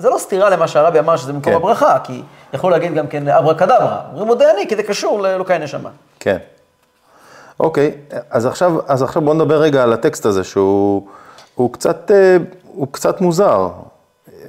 זה 0.01 0.09
לא 0.09 0.17
סתירה 0.17 0.49
למה 0.49 0.67
שהרבי 0.67 0.99
אמר 0.99 1.17
שזה 1.17 1.33
במקום 1.33 1.53
כן. 1.53 1.57
הברכה, 1.57 1.97
כי 2.03 2.21
יכול 2.53 2.71
להגיד 2.71 2.93
גם 2.93 3.07
כן 3.07 3.27
אברה 3.27 3.53
קדברה. 3.53 4.01
אומרים 4.11 4.27
מודה 4.27 4.51
אני, 4.51 4.67
כי 4.67 4.75
זה 4.75 4.83
קשור 4.83 5.21
לאלוקי 5.21 5.57
נשמה. 5.57 5.89
כן. 6.19 6.37
אוקיי, 7.59 7.91
אז 8.29 8.45
עכשיו, 8.45 8.73
אז 8.87 9.03
עכשיו 9.03 9.21
בוא 9.21 9.33
נדבר 9.33 9.61
רגע 9.61 9.83
על 9.83 9.93
הטקסט 9.93 10.25
הזה, 10.25 10.43
שהוא 10.43 11.07
הוא 11.55 11.73
קצת, 11.73 12.11
אה, 12.11 12.37
הוא 12.63 12.87
קצת 12.91 13.21
מוזר, 13.21 13.69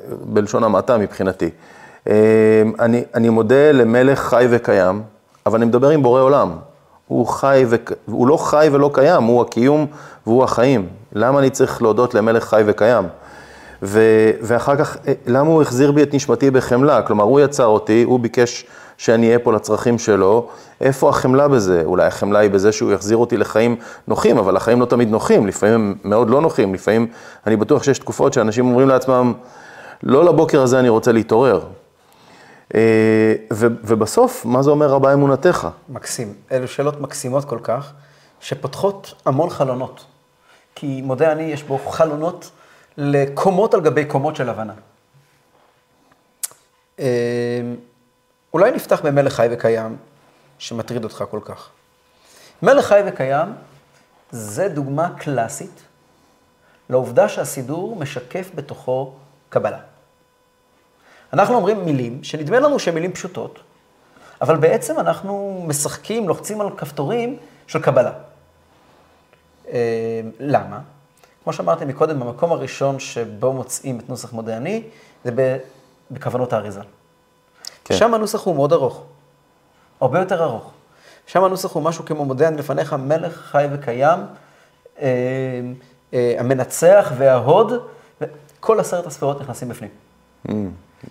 בלשון 0.09 0.65
המעטה 0.65 0.99
מבחינתי. 0.99 1.51
אה, 2.09 2.63
אני, 2.81 3.05
אני 3.15 3.29
מודה 3.29 3.73
למלך 3.73 4.19
חי 4.19 4.47
וקיים, 4.51 5.03
אבל 5.47 5.59
אני 5.59 5.65
מדבר 5.67 5.89
עם 5.89 6.03
בורא 6.03 6.21
עולם. 6.21 6.57
הוא 7.09 7.27
חי, 7.27 7.65
ו... 7.69 7.77
הוא 8.07 8.27
לא 8.27 8.37
חי 8.37 8.69
ולא 8.73 8.91
קיים, 8.95 9.23
הוא 9.23 9.43
הקיום 9.43 9.87
והוא 10.27 10.45
החיים. 10.45 10.89
למה 11.13 11.39
אני 11.39 11.51
צריך 11.51 11.83
להודות 11.83 12.15
למלך 12.15 12.45
חי 12.45 12.63
וקיים? 12.67 13.05
ו... 13.83 14.01
ואחר 14.43 14.77
כך, 14.77 14.97
אה, 15.07 15.13
למה 15.27 15.49
הוא 15.49 15.63
החזיר 15.63 15.93
בי 15.93 16.03
את 16.03 16.15
נשמתי 16.15 16.51
בחמלה? 16.51 17.03
כלומר, 17.03 17.25
הוא 17.25 17.41
יצר 17.41 17.67
אותי, 17.67 18.03
הוא 18.03 18.21
ביקש 18.21 18.65
שאני 18.97 19.27
אהיה 19.27 19.39
פה 19.39 19.53
לצרכים 19.53 19.99
שלו. 19.99 20.49
איפה 20.81 21.09
החמלה 21.09 21.49
בזה? 21.49 21.83
אולי 21.85 22.07
החמלה 22.07 22.39
היא 22.39 22.51
בזה 22.51 22.73
שהוא 22.73 22.93
יחזיר 22.93 23.17
אותי 23.17 23.37
לחיים 23.37 23.77
נוחים, 24.09 24.39
אבל 24.39 24.57
החיים 24.57 24.81
לא 24.81 24.87
תמיד 24.87 25.11
נוחים, 25.11 25.47
לפעמים 25.47 25.75
הם 25.75 25.95
מאוד 26.05 26.31
לא 26.31 26.41
נוחים, 26.41 26.75
לפעמים 26.75 27.07
אני 27.47 27.57
בטוח 27.57 27.83
שיש 27.83 27.99
תקופות 27.99 28.33
שאנשים 28.33 28.67
אומרים 28.67 28.89
לעצמם, 28.89 29.33
לא 30.03 30.25
לבוקר 30.25 30.63
הזה 30.63 30.79
אני 30.81 30.89
רוצה 30.89 31.13
להתעורר. 31.13 31.61
אה, 32.75 33.35
ו- 33.53 33.67
ובסוף, 33.85 34.45
מה 34.45 34.63
זה 34.63 34.71
אומר 34.71 34.89
רבה 34.89 35.13
אמונתך? 35.13 35.69
מקסים. 35.89 36.33
אלו 36.53 36.69
שאלות 36.69 37.01
מקסימות 37.01 37.45
כל 37.45 37.59
כך, 37.63 37.93
שפותחות 38.41 39.15
המון 39.27 39.51
חלונות. 39.51 40.05
כי 40.75 41.01
מודה 41.05 41.33
אני, 41.33 41.43
יש 41.43 41.63
בו 41.63 41.79
חלונות 41.79 42.51
לקומות 42.97 43.75
על 43.75 43.81
גבי 43.81 44.05
קומות 44.05 44.37
של 44.37 44.49
הבנה. 44.49 44.75
אה, 46.99 47.61
אולי 48.55 48.71
נפתח 48.71 49.01
במלך 49.01 49.33
חי 49.33 49.49
וקיים, 49.51 49.97
שמטריד 50.59 51.05
אותך 51.05 51.25
כל 51.31 51.41
כך. 51.45 51.71
מלך 52.63 52.87
חי 52.87 53.01
וקיים 53.07 53.49
זה 54.31 54.69
דוגמה 54.69 55.09
קלאסית 55.19 55.83
לעובדה 56.91 57.29
שהסידור 57.29 57.97
משקף 57.97 58.51
בתוכו 58.55 59.13
קבלה. 59.49 59.79
אנחנו 61.33 61.55
אומרים 61.55 61.85
מילים 61.85 62.25
שנדמה 62.25 62.61
לנו 62.61 62.79
שהן 62.79 62.95
מילים 62.95 63.13
פשוטות, 63.13 63.59
אבל 64.41 64.57
בעצם 64.57 65.01
אנחנו 65.01 65.65
משחקים, 65.69 66.29
לוחצים 66.29 66.61
על 66.61 66.77
כפתורים 66.77 67.37
של 67.67 67.83
קבלה. 67.83 68.13
אה, 69.69 70.21
למה? 70.41 70.81
כמו 71.45 71.53
שאמרתי 71.53 71.85
מקודם, 71.85 72.23
המקום 72.23 72.53
הראשון 72.53 72.99
שבו 72.99 73.53
מוצאים 73.53 73.99
את 74.01 74.09
נוסח 74.09 74.33
מודיעני, 74.33 74.83
זה 75.25 75.59
בכוונות 76.11 76.53
האריזה. 76.53 76.81
כן. 77.85 77.95
שם 77.95 78.15
הנוסח 78.15 78.45
הוא 78.45 78.55
מאוד 78.55 78.73
ארוך, 78.73 79.03
הרבה 80.01 80.19
יותר 80.19 80.45
ארוך. 80.45 80.71
שם 81.27 81.45
הנוסח 81.45 81.73
הוא 81.73 81.83
משהו 81.83 82.05
כמו 82.05 82.25
מודיעני 82.25 82.57
לפניך, 82.57 82.93
מלך 82.93 83.37
חי 83.37 83.67
וקיים, 83.73 84.21
אה, 85.01 85.09
אה, 86.15 86.35
המנצח 86.39 87.13
וההוד, 87.17 87.73
וכל 88.21 88.81
עשרת 88.81 89.07
הספירות 89.07 89.41
נכנסים 89.41 89.69
בפנים. 89.69 89.91
Mm. 90.49 90.51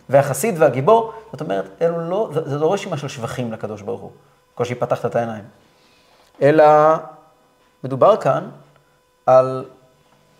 והחסיד 0.10 0.56
והגיבור, 0.58 1.14
זאת 1.32 1.42
אומרת, 1.42 1.66
אלו 1.82 2.10
לא, 2.10 2.30
זה, 2.46 2.58
לא 2.58 2.74
רשימה 2.74 2.98
של 2.98 3.08
שבחים 3.08 3.54
לקדוש 3.54 3.82
ברוך 3.82 4.02
הוא, 4.02 4.12
בקושי 4.54 4.76
פתחת 4.76 5.06
את 5.06 5.16
העיניים. 5.16 5.44
אלא 6.42 6.66
מדובר 7.84 8.18
כאן 8.18 8.50
על, 9.26 9.66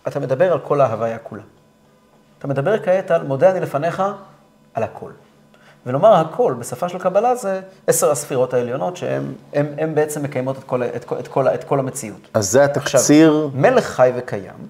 אתה 0.08 0.20
מדבר 0.20 0.52
על 0.52 0.58
כל 0.58 0.80
ההוויה 0.80 1.18
כולה. 1.18 1.42
אתה 2.38 2.48
מדבר 2.48 2.84
כעת 2.84 3.10
על 3.10 3.22
מודה 3.22 3.50
אני 3.50 3.60
לפניך, 3.60 4.02
על 4.74 4.82
הכל. 4.82 5.10
ולומר 5.86 6.12
הכל 6.12 6.54
בשפה 6.58 6.88
של 6.88 6.98
קבלה 6.98 7.34
זה 7.34 7.60
עשר 7.86 8.10
הספירות 8.10 8.54
העליונות, 8.54 8.96
שהן 8.96 9.94
בעצם 9.94 10.22
מקיימות 10.22 10.58
את 10.58 10.64
כל, 10.64 10.82
את, 10.82 11.04
כל, 11.04 11.18
את, 11.18 11.28
כל, 11.28 11.48
את 11.48 11.64
כל 11.64 11.78
המציאות. 11.78 12.28
אז 12.34 12.50
זה 12.50 12.64
התקציר... 12.64 13.46
עכשיו, 13.46 13.60
מלך 13.60 13.84
חי 13.84 14.12
וקיים, 14.16 14.68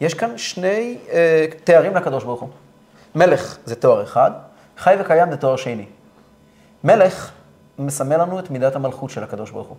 יש 0.00 0.14
כאן 0.14 0.38
שני 0.38 0.98
אה, 1.10 1.46
תארים 1.64 1.96
לקדוש 1.96 2.24
ברוך 2.24 2.40
הוא. 2.40 2.48
מלך 3.14 3.56
זה 3.64 3.74
תואר 3.74 4.02
אחד, 4.02 4.30
חי 4.78 4.96
וקיים 5.00 5.30
זה 5.30 5.36
תואר 5.36 5.56
שני. 5.56 5.86
מלך 6.84 7.30
מסמל 7.78 8.16
לנו 8.16 8.38
את 8.38 8.50
מידת 8.50 8.76
המלכות 8.76 9.10
של 9.10 9.24
הקדוש 9.24 9.50
ברוך 9.50 9.68
הוא. 9.68 9.76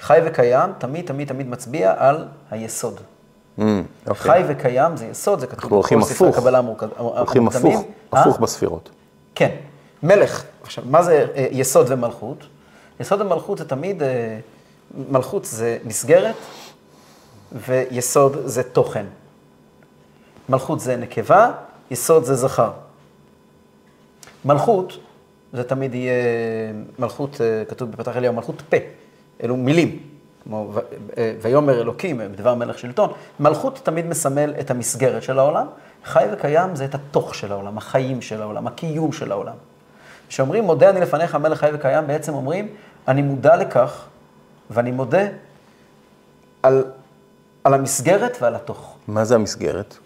חי 0.00 0.20
וקיים 0.24 0.70
תמיד 0.78 1.06
תמיד 1.06 1.28
תמיד 1.28 1.48
מצביע 1.48 1.94
על 1.98 2.28
היסוד. 2.50 3.00
אוקיי. 3.58 4.14
חי 4.14 4.42
וקיים 4.48 4.96
זה 4.96 5.06
יסוד, 5.06 5.40
זה 5.40 5.46
כתוב 5.46 5.80
בכל 5.80 6.02
ספרי 6.02 6.28
הקבלה 6.28 6.58
המורכבים. 6.58 6.90
הולכים 6.96 7.48
הפוך, 7.48 7.84
הפוך 8.12 8.36
אה? 8.36 8.42
בספירות. 8.42 8.90
כן. 9.34 9.50
מלך, 10.02 10.44
עכשיו, 10.62 10.84
מה 10.86 11.02
זה 11.02 11.26
אה, 11.34 11.46
יסוד 11.50 11.86
ומלכות? 11.88 12.46
יסוד 13.00 13.20
ומלכות 13.20 13.58
זה 13.58 13.68
תמיד, 13.68 14.02
אה, 14.02 14.38
מלכות 15.08 15.44
זה 15.44 15.78
מסגרת, 15.84 16.34
ויסוד 17.52 18.36
זה 18.44 18.62
תוכן. 18.62 19.06
מלכות 20.48 20.80
זה 20.80 20.96
נקבה, 20.96 21.52
יסוד 21.90 22.24
זה 22.24 22.34
זכר. 22.34 22.70
מלכות, 24.44 24.98
זה 25.52 25.64
תמיד 25.64 25.94
יהיה, 25.94 26.12
מלכות, 26.98 27.40
כתוב 27.68 27.90
בפתח 27.90 28.16
אליהו, 28.16 28.34
מלכות 28.34 28.62
פה, 28.68 28.76
אלו 29.42 29.56
מילים, 29.56 29.98
כמו 30.48 30.72
ויאמר 31.40 31.80
אלוקים, 31.80 32.18
בדבר 32.18 32.54
מלך 32.54 32.78
שלטון. 32.78 33.12
מלכות 33.40 33.80
תמיד 33.82 34.06
מסמל 34.06 34.54
את 34.60 34.70
המסגרת 34.70 35.22
של 35.22 35.38
העולם, 35.38 35.66
חי 36.04 36.26
וקיים 36.32 36.76
זה 36.76 36.84
את 36.84 36.94
התוך 36.94 37.34
של 37.34 37.52
העולם, 37.52 37.78
החיים 37.78 38.22
של 38.22 38.42
העולם, 38.42 38.66
הקיום 38.66 39.12
של 39.12 39.32
העולם. 39.32 39.52
כשאומרים 40.28 40.64
מודה 40.64 40.90
אני 40.90 41.00
לפניך 41.00 41.34
מלך 41.34 41.58
חי 41.58 41.70
וקיים, 41.74 42.06
בעצם 42.06 42.34
אומרים, 42.34 42.68
אני 43.08 43.22
מודע 43.22 43.56
לכך, 43.56 44.04
ואני 44.70 44.90
מודה 44.90 45.22
על, 46.62 46.84
על 47.64 47.74
המסגרת 47.74 48.38
ועל 48.40 48.54
התוך. 48.54 48.96
מה 49.08 49.24
זה 49.24 49.34
המסגרת? 49.34 49.96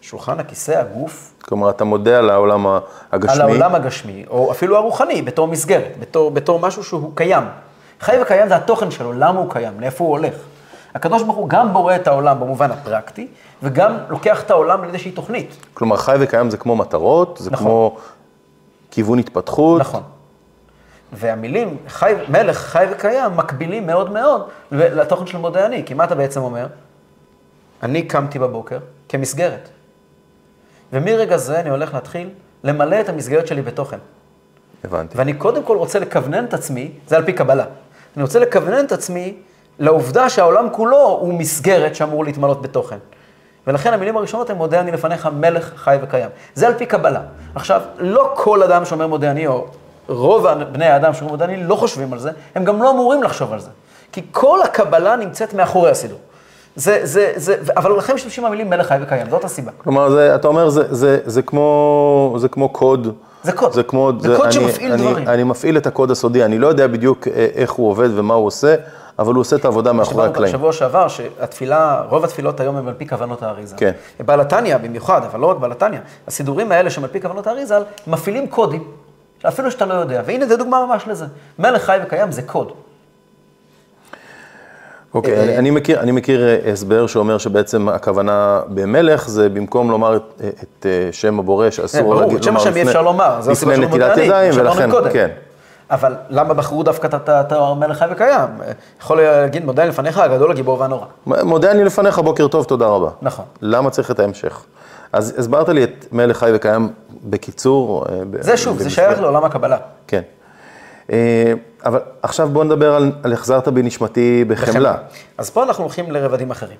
שולחן, 0.00 0.40
הכיסא, 0.40 0.72
הגוף. 0.72 1.32
כלומר, 1.42 1.70
אתה 1.70 1.84
מודה 1.84 2.18
על 2.18 2.30
העולם 2.30 2.66
הגשמי. 3.12 3.34
על 3.34 3.40
העולם 3.40 3.74
הגשמי, 3.74 4.24
או 4.30 4.52
אפילו 4.52 4.76
הרוחני, 4.76 5.22
בתור 5.22 5.48
מסגרת, 5.48 5.92
בתור, 6.00 6.30
בתור 6.30 6.60
משהו 6.60 6.84
שהוא 6.84 7.12
קיים. 7.14 7.44
חי 8.02 8.16
וקיים 8.22 8.48
זה 8.48 8.56
התוכן 8.56 8.90
שלו, 8.90 9.12
למה 9.12 9.40
הוא 9.40 9.50
קיים, 9.50 9.80
לאיפה 9.80 10.04
הוא 10.04 10.10
הולך. 10.10 10.34
הקדוש 10.94 11.22
ברוך 11.22 11.36
הוא 11.36 11.48
גם 11.48 11.72
בורא 11.72 11.96
את 11.96 12.06
העולם 12.06 12.40
במובן 12.40 12.70
הפרקטי, 12.70 13.28
וגם 13.62 13.96
לוקח 14.08 14.42
את 14.42 14.50
העולם 14.50 14.82
לאיזושהי 14.82 15.10
תוכנית. 15.10 15.56
כלומר, 15.74 15.96
חי 15.96 16.16
וקיים 16.20 16.50
זה 16.50 16.56
כמו 16.56 16.76
מטרות, 16.76 17.38
זה 17.40 17.50
נכון. 17.50 17.66
כמו 17.66 17.96
כיוון 18.90 19.18
התפתחות. 19.18 19.80
נכון. 19.80 20.02
והמילים 21.12 21.76
חי, 21.88 22.14
מלך, 22.28 22.56
חי 22.58 22.86
וקיים, 22.90 23.36
מקבילים 23.36 23.86
מאוד 23.86 24.12
מאוד 24.12 24.42
לתוכן 24.72 25.26
של 25.26 25.38
מודה 25.38 25.66
אני. 25.66 25.82
כי 25.86 25.94
מה 25.94 26.04
אתה 26.04 26.14
בעצם 26.14 26.42
אומר? 26.42 26.66
אני 27.82 28.02
קמתי 28.02 28.38
בבוקר 28.38 28.78
כמסגרת. 29.08 29.68
ומרגע 30.92 31.36
זה 31.36 31.60
אני 31.60 31.70
הולך 31.70 31.94
להתחיל 31.94 32.30
למלא 32.64 33.00
את 33.00 33.08
המסגרת 33.08 33.46
שלי 33.46 33.62
בתוכן. 33.62 33.98
הבנתי. 34.84 35.18
ואני 35.18 35.34
קודם 35.34 35.62
כל 35.62 35.76
רוצה 35.76 35.98
לכוונן 35.98 36.44
את 36.44 36.54
עצמי, 36.54 36.90
זה 37.06 37.16
על 37.16 37.24
פי 37.24 37.32
קבלה, 37.32 37.64
אני 38.16 38.22
רוצה 38.22 38.38
לכוונן 38.38 38.84
את 38.84 38.92
עצמי 38.92 39.34
לעובדה 39.78 40.28
שהעולם 40.28 40.68
כולו 40.72 41.18
הוא 41.20 41.34
מסגרת 41.34 41.96
שאמור 41.96 42.24
להתמלות 42.24 42.62
בתוכן. 42.62 42.98
ולכן 43.66 43.92
המילים 43.92 44.16
הראשונות 44.16 44.50
הן 44.50 44.56
מודה 44.56 44.80
אני 44.80 44.92
לפניך 44.92 45.28
מלך 45.40 45.72
חי 45.76 45.96
וקיים. 46.02 46.28
זה 46.54 46.66
על 46.66 46.74
פי 46.74 46.86
קבלה. 46.86 47.20
עכשיו, 47.54 47.80
לא 47.98 48.32
כל 48.34 48.62
אדם 48.62 48.84
שאומר 48.84 49.06
מודה 49.06 49.30
אני, 49.30 49.46
או 49.46 49.66
רוב 50.08 50.46
בני 50.72 50.86
האדם 50.86 51.14
שאומרים 51.14 51.30
מודה 51.30 51.44
אני, 51.44 51.64
לא 51.64 51.74
חושבים 51.74 52.12
על 52.12 52.18
זה, 52.18 52.30
הם 52.54 52.64
גם 52.64 52.82
לא 52.82 52.90
אמורים 52.90 53.22
לחשוב 53.22 53.52
על 53.52 53.60
זה. 53.60 53.70
כי 54.12 54.22
כל 54.30 54.62
הקבלה 54.62 55.16
נמצאת 55.16 55.54
מאחורי 55.54 55.90
הסידור. 55.90 56.18
זה, 56.76 57.00
זה, 57.02 57.32
זה, 57.36 57.56
אבל 57.76 57.96
לכם 57.96 58.14
משתמשים 58.14 58.44
במילים 58.44 58.70
מלך 58.70 58.86
חי 58.86 58.96
וקיים, 59.00 59.30
זאת 59.30 59.44
הסיבה. 59.44 59.72
כלומר, 59.78 60.10
זה, 60.10 60.34
אתה 60.34 60.48
אומר, 60.48 60.68
זה, 60.68 60.94
זה, 60.94 61.18
זה, 61.24 61.42
כמו, 61.42 62.36
זה 62.38 62.48
כמו 62.48 62.68
קוד. 62.68 63.14
זה 63.42 63.52
קוד. 63.52 63.72
זה 63.72 63.82
כמו... 63.82 64.12
זה, 64.20 64.28
זה 64.28 64.36
קוד 64.36 64.52
שמפעיל 64.52 64.92
אני, 64.92 65.02
דברים. 65.02 65.28
אני, 65.28 65.44
מפעיל 65.44 65.76
את 65.76 65.86
הקוד 65.86 66.10
הסודי, 66.10 66.44
אני 66.44 66.58
לא 66.58 66.66
יודע 66.66 66.86
בדיוק 66.86 67.28
אה, 67.28 67.48
איך 67.54 67.72
הוא 67.72 67.90
עובד 67.90 68.08
ומה 68.14 68.34
הוא 68.34 68.46
עושה, 68.46 68.74
אבל 69.18 69.34
הוא 69.34 69.40
עושה 69.40 69.56
את 69.56 69.64
העבודה 69.64 69.92
מאחורי 69.92 70.26
הקלעים. 70.26 70.54
בשבוע 70.54 70.72
שעבר, 70.72 71.08
שהתפילה, 71.08 72.02
רוב 72.08 72.24
התפילות 72.24 72.60
היום 72.60 72.76
הן 72.76 72.88
על 72.88 72.94
פי 72.98 73.08
כוונות 73.08 73.42
האריזה. 73.42 73.76
כן. 73.76 73.92
בעל 74.26 74.40
התניא 74.40 74.76
במיוחד, 74.76 75.20
אבל 75.24 75.40
לא 75.40 75.46
רק 75.46 75.56
בעל 75.56 75.72
התניא, 75.72 75.98
הסידורים 76.28 76.72
האלה 76.72 76.90
שהם 76.90 77.04
על 77.04 77.10
פי 77.10 77.20
כוונות 77.20 77.46
האריזה, 77.46 77.78
מפעילים 78.06 78.46
קודים, 78.46 78.84
אפילו 79.48 79.70
שאתה 79.70 79.86
לא 79.86 79.94
יודע. 79.94 80.22
והנה, 80.26 80.46
זו 80.46 80.56
דוגמה 80.56 80.86
ממש 80.86 81.04
לזה. 81.08 81.26
מלך 81.58 81.82
חי 81.82 81.98
וקיים 82.02 82.32
זה 82.32 82.42
קוד. 82.42 82.72
אוקיי, 85.14 85.34
okay, 85.34 85.58
אני, 85.58 85.70
מכיר, 85.70 86.00
אני 86.00 86.12
מכיר 86.12 86.42
אה, 86.42 86.72
הסבר 86.72 87.06
שאומר 87.06 87.38
שבעצם 87.38 87.88
הכוונה 87.88 88.60
במלך 88.68 89.28
זה 89.28 89.48
במקום 89.48 89.90
לומר 89.90 90.16
את, 90.16 90.42
את 90.62 90.86
אה, 90.86 91.08
שם 91.12 91.38
הבורא 91.38 91.70
שאסור 91.70 92.14
להגיד, 92.14 92.28
ברור, 92.28 92.42
שם 92.42 92.56
השם 92.56 92.76
אי 92.76 92.82
אפשר 92.82 93.02
לומר, 93.02 93.40
זה 93.40 93.50
הסיבה 93.50 93.74
של 93.76 93.80
נטילת 93.80 94.16
ידיים, 94.16 94.52
ולכן, 94.56 94.90
כן. 95.12 95.28
אבל 95.90 96.14
למה 96.30 96.54
בחרו 96.54 96.82
דווקא 96.82 97.06
את 97.06 97.28
התואר 97.28 97.74
מלך 97.74 97.98
חי 97.98 98.04
וקיים? 98.10 98.48
יכול 99.02 99.22
להגיד, 99.22 99.64
מודה 99.64 99.82
אני 99.82 99.90
לפניך, 99.90 100.18
הגדול, 100.18 100.50
הגיבור 100.50 100.80
והנורא. 100.80 101.06
מודה 101.26 101.70
אני 101.70 101.84
לפניך, 101.84 102.18
בוקר 102.18 102.48
טוב, 102.48 102.64
תודה 102.64 102.86
רבה. 102.86 103.10
נכון. 103.22 103.44
למה 103.62 103.90
צריך 103.90 104.10
את 104.10 104.20
ההמשך? 104.20 104.62
אז 105.12 105.34
הסברת 105.38 105.68
לי 105.68 105.84
את 105.84 106.06
מלך 106.12 106.38
חי 106.38 106.50
וקיים 106.54 106.88
בקיצור. 107.24 108.04
אה, 108.08 108.20
זה 108.40 108.56
שוב, 108.56 108.78
זה 108.78 108.90
שייך 108.90 109.20
לעולם 109.20 109.44
הקבלה. 109.44 109.76
כן. 110.06 110.22
אה, 111.10 111.52
אבל 111.84 112.00
עכשיו 112.22 112.48
בואו 112.48 112.64
נדבר 112.64 112.94
על, 112.94 113.12
על 113.22 113.32
החזרת 113.32 113.68
בי 113.68 113.82
נשמתי 113.82 114.44
בחמלה. 114.44 114.96
אז 115.38 115.50
פה 115.50 115.62
אנחנו 115.62 115.84
הולכים 115.84 116.10
לרבדים 116.10 116.50
אחרים. 116.50 116.78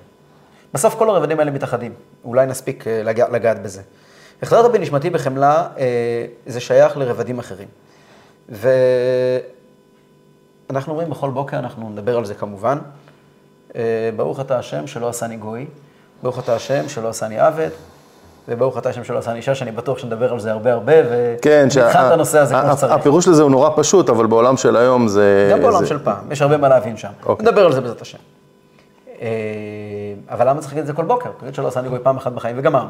בסוף 0.73 0.95
כל 0.95 1.09
הרבדים 1.09 1.39
האלה 1.39 1.51
מתאחדים, 1.51 1.93
אולי 2.25 2.45
נספיק 2.45 2.87
אה, 2.87 3.03
לגע, 3.03 3.29
לגעת 3.29 3.63
בזה. 3.63 3.81
החזרת 4.41 4.71
בי 4.71 4.79
נשמתי 4.79 5.09
בחמלה 5.09 5.67
אה, 5.77 6.25
זה 6.45 6.59
שייך 6.59 6.97
לרבדים 6.97 7.39
אחרים. 7.39 7.67
ואנחנו 10.69 10.91
אומרים 10.91 11.09
בכל 11.09 11.29
בוקר, 11.29 11.59
אנחנו 11.59 11.89
נדבר 11.89 12.17
על 12.17 12.25
זה 12.25 12.33
כמובן, 12.33 12.77
ברוך 14.15 14.39
אתה 14.39 14.59
השם 14.59 14.87
שלא 14.87 15.09
עשני 15.09 15.37
גוי, 15.37 15.65
ברוך 16.23 16.39
אתה 16.39 16.55
השם 16.55 16.89
שלא 16.89 17.09
עשני 17.09 17.39
עבד, 17.39 17.69
וברוך 18.47 18.77
אתה 18.77 18.89
השם 18.89 19.03
שלא 19.03 19.17
עשה 19.17 19.33
אישה, 19.33 19.55
שאני 19.55 19.71
בטוח 19.71 19.97
שנדבר 19.97 20.33
על 20.33 20.39
זה 20.39 20.51
הרבה 20.51 20.73
הרבה, 20.73 20.93
כן, 21.41 21.67
ונבחן. 21.75 22.07
את 22.07 22.11
הנושא 22.11 22.39
הזה 22.39 22.55
כמו 22.61 22.77
שצריך. 22.77 22.91
הפירוש 22.93 23.27
לזה 23.27 23.43
הוא 23.43 23.51
נורא 23.51 23.69
פשוט, 23.75 24.09
אבל 24.09 24.25
בעולם 24.25 24.57
של 24.57 24.75
היום 24.75 25.07
זה... 25.07 25.49
גם 25.51 25.61
בעולם 25.61 25.79
זה... 25.79 25.85
של 25.85 25.99
פעם, 25.99 26.31
יש 26.31 26.41
הרבה 26.41 26.57
מה 26.57 26.69
להבין 26.69 26.97
שם. 26.97 27.09
אוקיי. 27.25 27.45
נדבר 27.45 27.65
על 27.65 27.73
זה 27.73 27.81
בעזרת 27.81 28.01
השם. 28.01 28.17
אה, 29.21 29.27
אבל 30.29 30.49
למה 30.49 30.59
צריך 30.59 30.73
להגיד 30.73 30.81
את 30.81 30.87
זה 30.87 30.93
כל 30.93 31.05
בוקר? 31.05 31.29
תגיד 31.39 31.55
שלא 31.55 31.67
עשה 31.67 31.81
גוי 31.81 31.99
פעם 32.03 32.17
אחת 32.17 32.31
בחיים 32.31 32.55
וגמרנו. 32.59 32.89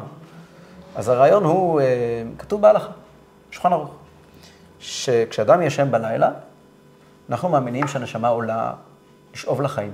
אז 0.96 1.08
הרעיון 1.08 1.44
הוא, 1.44 1.80
אה, 1.80 1.86
כתוב 2.38 2.60
בהלכה, 2.60 2.88
שולחן 3.50 3.72
ערוך. 3.72 3.90
שכשאדם 4.80 5.62
ישן 5.62 5.90
בלילה, 5.90 6.30
אנחנו 7.30 7.48
מאמינים 7.48 7.88
שהנשמה 7.88 8.28
עולה 8.28 8.72
לשאוב 9.34 9.62
לחיים. 9.62 9.92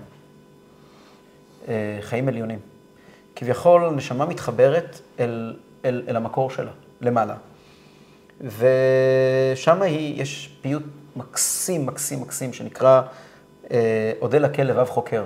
אה, 1.68 1.98
חיים 2.00 2.28
עליונים. 2.28 2.58
כביכול, 3.40 3.90
נשמה 3.90 4.26
מתחברת 4.26 5.00
אל, 5.20 5.56
אל, 5.84 6.02
אל 6.08 6.16
המקור 6.16 6.50
שלה, 6.50 6.70
למעלה. 7.00 7.34
ושם 8.40 9.80
יש 9.88 10.56
פיוט 10.60 10.82
מקסים, 11.16 11.86
מקסים, 11.86 12.20
מקסים, 12.20 12.52
שנקרא 12.52 13.02
אה, 13.70 14.12
אודה 14.20 14.38
לקל 14.38 14.62
לבב 14.62 14.84
חוקר. 14.84 15.24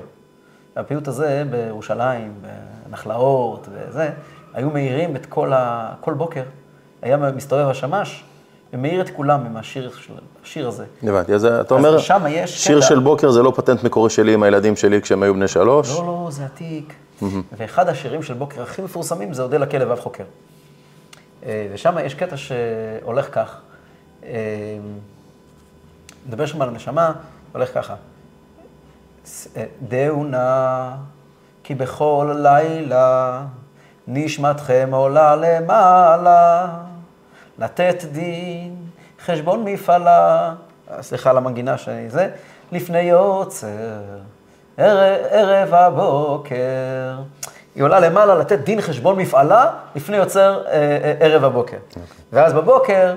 הפיוט 0.77 1.09
הזה 1.09 1.45
בירושלים, 1.51 2.43
בנחלאות 2.87 3.69
וזה, 3.73 4.11
היו 4.53 4.71
מאירים 4.71 5.17
את 5.17 5.27
כל 5.27 5.53
ה... 5.53 5.95
כל 6.01 6.15
בוקר, 6.15 6.45
היה 7.03 7.17
מסתובב 7.17 7.69
השמש, 7.69 8.25
ומאיר 8.75 9.01
את 9.01 9.11
כולם 9.11 9.47
עם 9.47 9.57
השיר, 9.57 9.91
השיר 10.43 10.69
הזה. 10.69 10.85
הבנתי, 11.03 11.35
אז 11.35 11.45
אתה 11.45 11.75
אומר, 11.75 11.99
שיר 12.47 12.79
קטע. 12.79 12.87
של 12.89 12.99
בוקר 12.99 13.31
זה 13.31 13.43
לא 13.43 13.53
פטנט 13.57 13.85
מקורי 13.85 14.11
שלי 14.11 14.35
עם 14.35 14.43
הילדים 14.43 14.77
שלי 14.77 15.03
כשהם 15.03 15.23
היו 15.23 15.35
בני 15.35 15.49
שלוש? 15.49 15.91
לא, 15.91 16.07
לא, 16.07 16.29
זה 16.31 16.45
עתיק. 16.45 16.93
Mm-hmm. 17.23 17.25
ואחד 17.57 17.89
השירים 17.89 18.23
של 18.23 18.35
בוקר 18.35 18.63
הכי 18.63 18.83
מפורסמים 18.83 19.33
זה 19.33 19.43
אודה 19.43 19.59
לכלב 19.59 19.91
אב 19.91 20.01
חוקר. 20.01 20.25
אה, 21.47 21.69
ושם 21.73 21.95
יש 22.05 22.15
קטע 22.15 22.37
שהולך 22.37 23.29
כך, 23.33 23.61
מדבר 26.27 26.43
אה, 26.43 26.47
שם 26.47 26.63
על 26.63 26.69
הנשמה, 26.69 27.13
הולך 27.53 27.75
ככה. 27.75 27.95
אה, 29.57 29.65
דעו 29.89 30.25
נא, 30.25 30.91
כי 31.65 31.75
בכל 31.75 32.37
לילה 32.43 33.43
נשמתכם 34.09 34.89
עולה 34.93 35.37
למעלה, 35.37 36.69
לתת 37.59 38.05
דין, 38.13 38.77
חשבון 39.25 39.65
מפעלה, 39.65 40.55
סליחה 41.01 41.31
על 41.31 41.37
המנגינה 41.37 41.79
שאני 41.79 42.11
זה, 42.11 42.29
לפני 42.73 43.01
יוצר, 43.01 43.69
ערב, 44.77 45.19
ערב 45.31 45.75
הבוקר. 45.75 47.19
היא 47.75 47.83
עולה 47.83 48.01
למעלה 48.01 48.35
לתת 48.35 48.59
דין 48.59 48.81
חשבון 48.81 49.19
מפעלה 49.19 49.71
לפני 49.95 50.17
יוצר 50.17 50.63
אה, 50.67 50.73
אה, 50.73 51.15
ערב 51.21 51.45
הבוקר. 51.45 51.77
Okay. 51.77 52.01
אוקיי. 52.01 52.03
ואז 52.33 52.53
בבוקר, 52.53 53.15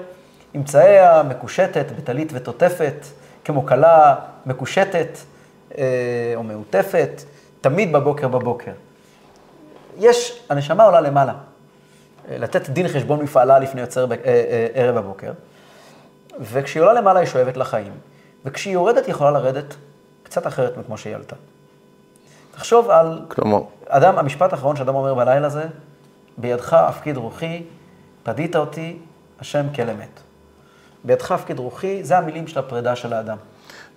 אמצעיה 0.56 1.24
מקושטת 1.24 1.86
בטלית 1.98 2.32
ותוטפת, 2.34 3.06
כמו 3.46 3.66
כלה 3.66 4.16
מקושטת 4.46 5.18
אה, 5.78 5.84
או 6.36 6.44
מעוטפת, 6.44 7.24
תמיד 7.62 7.94
בבוקר 7.94 8.28
בבוקר. 8.28 8.72
יש, 9.98 10.44
הנשמה 10.50 10.84
עולה 10.84 11.02
למעלה. 11.02 11.34
לתת 12.30 12.70
דין 12.70 12.88
חשבון 12.88 13.22
מפעלה 13.22 13.60
לפני 13.60 13.82
יוצר 13.82 14.06
ב, 14.06 14.12
אה, 14.12 14.18
אה, 14.26 14.68
ערב 14.74 14.98
הבוקר, 14.98 15.32
וכשהיא 16.40 16.82
עולה 16.82 16.94
למעלה 16.94 17.20
היא 17.20 17.28
שואבת 17.28 17.58
לחיים, 17.58 17.94
וכשהיא 18.46 18.74
יורדת 18.74 19.06
היא 19.06 19.12
יכולה 19.12 19.32
לרדת 19.32 19.76
קצת 20.24 20.48
אחרת 20.48 20.78
מכמו 20.78 20.98
שהיא 20.98 21.16
עלתה. 21.16 21.36
תחשוב 22.52 22.90
על... 22.90 23.22
כלומר... 23.28 23.60
אדם, 23.88 24.18
המשפט 24.18 24.54
האחרון 24.54 24.76
שאדם 24.76 24.96
אומר 24.96 25.14
בלילה 25.14 25.50
זה, 25.50 25.66
בידך 26.38 26.74
אפקיד 26.74 27.18
רוחי, 27.18 27.64
פדית 28.24 28.56
אותי, 28.56 28.98
השם 29.40 29.66
כל 29.76 29.90
אמת. 29.90 30.20
בידך 31.04 31.32
אפקיד 31.32 31.60
רוחי, 31.60 32.04
זה 32.04 32.18
המילים 32.18 32.48
של 32.48 32.60
הפרידה 32.60 32.96
של 32.96 33.14
האדם. 33.14 33.38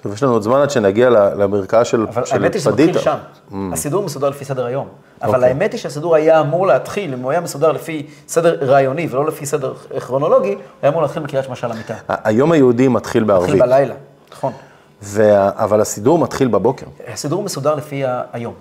טוב, 0.01 0.13
יש 0.13 0.23
לנו 0.23 0.33
עוד 0.33 0.43
זמן 0.43 0.61
עד 0.61 0.71
שנגיע 0.71 1.11
למרקעה 1.11 1.85
של 1.85 2.07
פדיטה. 2.07 2.21
אבל 2.21 2.43
האמת 2.43 2.55
היא 2.55 2.61
שזה 2.61 2.71
מתחיל 2.71 2.99
שם. 2.99 3.17
Mm. 3.51 3.55
הסידור 3.73 4.05
מסודר 4.05 4.29
לפי 4.29 4.45
סדר 4.45 4.67
היום. 4.67 4.89
אבל 5.23 5.33
okay. 5.33 5.37
אוקיי. 5.37 5.49
האמת 5.49 5.73
היא 5.73 5.81
שהסידור 5.81 6.15
היה 6.15 6.41
אמור 6.41 6.67
להתחיל, 6.67 7.13
אם 7.13 7.21
הוא 7.21 7.31
היה 7.31 7.41
מסודר 7.41 7.73
לפי 7.73 8.07
סדר 8.29 8.65
רעיוני 8.65 9.09
ולא 9.11 9.27
לפי 9.27 9.47
סדר 9.47 9.75
כרונולוגי, 9.75 10.49
הוא 10.49 10.59
היה 10.83 10.91
אמור 10.91 11.03
להתחיל 11.03 11.23
בקריאת 11.23 11.45
שמע 11.45 11.55
של 11.55 11.73
המיטה. 11.73 11.95
היום 12.09 12.53
היהודי 12.53 12.89
מתחיל 12.89 13.25
בערבית. 13.25 13.49
מתחיל 13.49 13.63
בלילה, 13.63 13.95
נכון. 14.33 14.53
וה... 15.03 15.51
אבל 15.55 15.81
הסידור 15.81 16.19
מתחיל 16.19 16.49
בבוקר. 16.49 16.87
הסידור 17.13 17.43
מסודר 17.43 17.75
לפי 17.75 18.03
היום. 18.33 18.55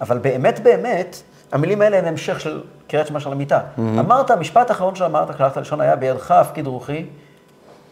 אבל 0.00 0.18
באמת 0.18 0.60
באמת, 0.62 1.22
המילים 1.52 1.82
האלה 1.82 1.98
הם 1.98 2.04
המשך 2.04 2.40
של 2.40 2.60
קריאת 2.88 3.06
שמע 3.06 3.20
של 3.20 3.32
המיטה. 3.32 3.58
Mm-hmm. 3.58 3.80
אמרת, 3.80 4.30
המשפט 4.30 4.70
האחרון 4.70 4.94
שאמרת, 4.94 5.36
קלטת 5.36 5.56
לשון 5.56 5.80
היה, 5.80 5.96
בידך 5.96 6.30
הפקיד 6.30 6.66
רוחי, 6.66 7.06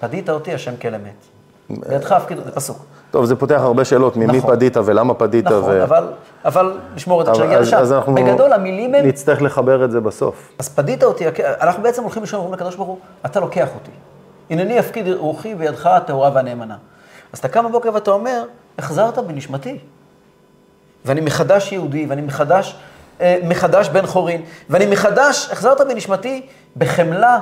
פדית 0.01 0.31
אותי 0.31 0.55
השם 0.55 0.77
כל 0.77 0.95
אמת. 0.95 1.32
בידך 1.71 2.13
הפקיד, 2.13 2.39
זה 2.45 2.51
פסוק. 2.51 2.85
טוב, 3.11 3.25
זה 3.25 3.37
פותח 3.37 3.61
הרבה 3.61 3.85
שאלות, 3.85 4.17
ממי 4.17 4.39
נכון. 4.39 4.57
פדית 4.57 4.77
ולמה 4.77 5.15
פדית. 5.15 5.45
נכון, 5.45 5.65
ו... 5.65 5.83
אבל, 5.83 6.09
אבל 6.45 6.79
נשמור 6.95 7.21
את 7.21 7.27
זה 7.27 7.33
כשנגיע 7.33 7.61
לשם. 7.61 7.77
אז 7.77 7.93
אנחנו 7.93 8.15
בגדול, 8.15 8.53
המילים 8.53 8.95
הם... 8.95 9.07
נצטרך 9.07 9.43
לחבר 9.43 9.85
את 9.85 9.91
זה 9.91 10.01
בסוף. 10.01 10.49
אז 10.59 10.69
פדית 10.69 11.05
אותי, 11.05 11.25
אנחנו 11.61 11.83
בעצם 11.83 12.03
הולכים 12.03 12.23
לשאול, 12.23 12.39
אומרים 12.39 12.55
לקדוש 12.55 12.77
ברוך 12.77 12.89
הוא, 12.89 12.99
אתה 13.27 13.41
לוקח 13.41 13.69
אותי. 13.75 13.91
הנני 14.51 14.79
אפקיד 14.79 15.09
רוחי 15.09 15.55
בידך 15.55 15.87
הטהורה 15.87 16.31
והנאמנה. 16.35 16.77
אז 17.33 17.39
אתה 17.39 17.49
קם 17.49 17.69
בבוקר 17.69 17.91
ואתה 17.95 18.11
אומר, 18.11 18.45
החזרת 18.79 19.19
בנשמתי. 19.19 19.79
ואני 21.05 21.21
מחדש 21.21 21.73
יהודי, 21.73 22.07
ואני 22.09 22.23
מחדש, 22.23 22.77
אה, 23.21 23.39
מחדש 23.45 23.89
בן 23.89 24.07
חורין, 24.07 24.43
ואני 24.71 24.87
מחדש, 24.87 25.49
החזרת 25.53 25.81
בנשמתי 25.81 26.47
בחמלה, 26.77 27.39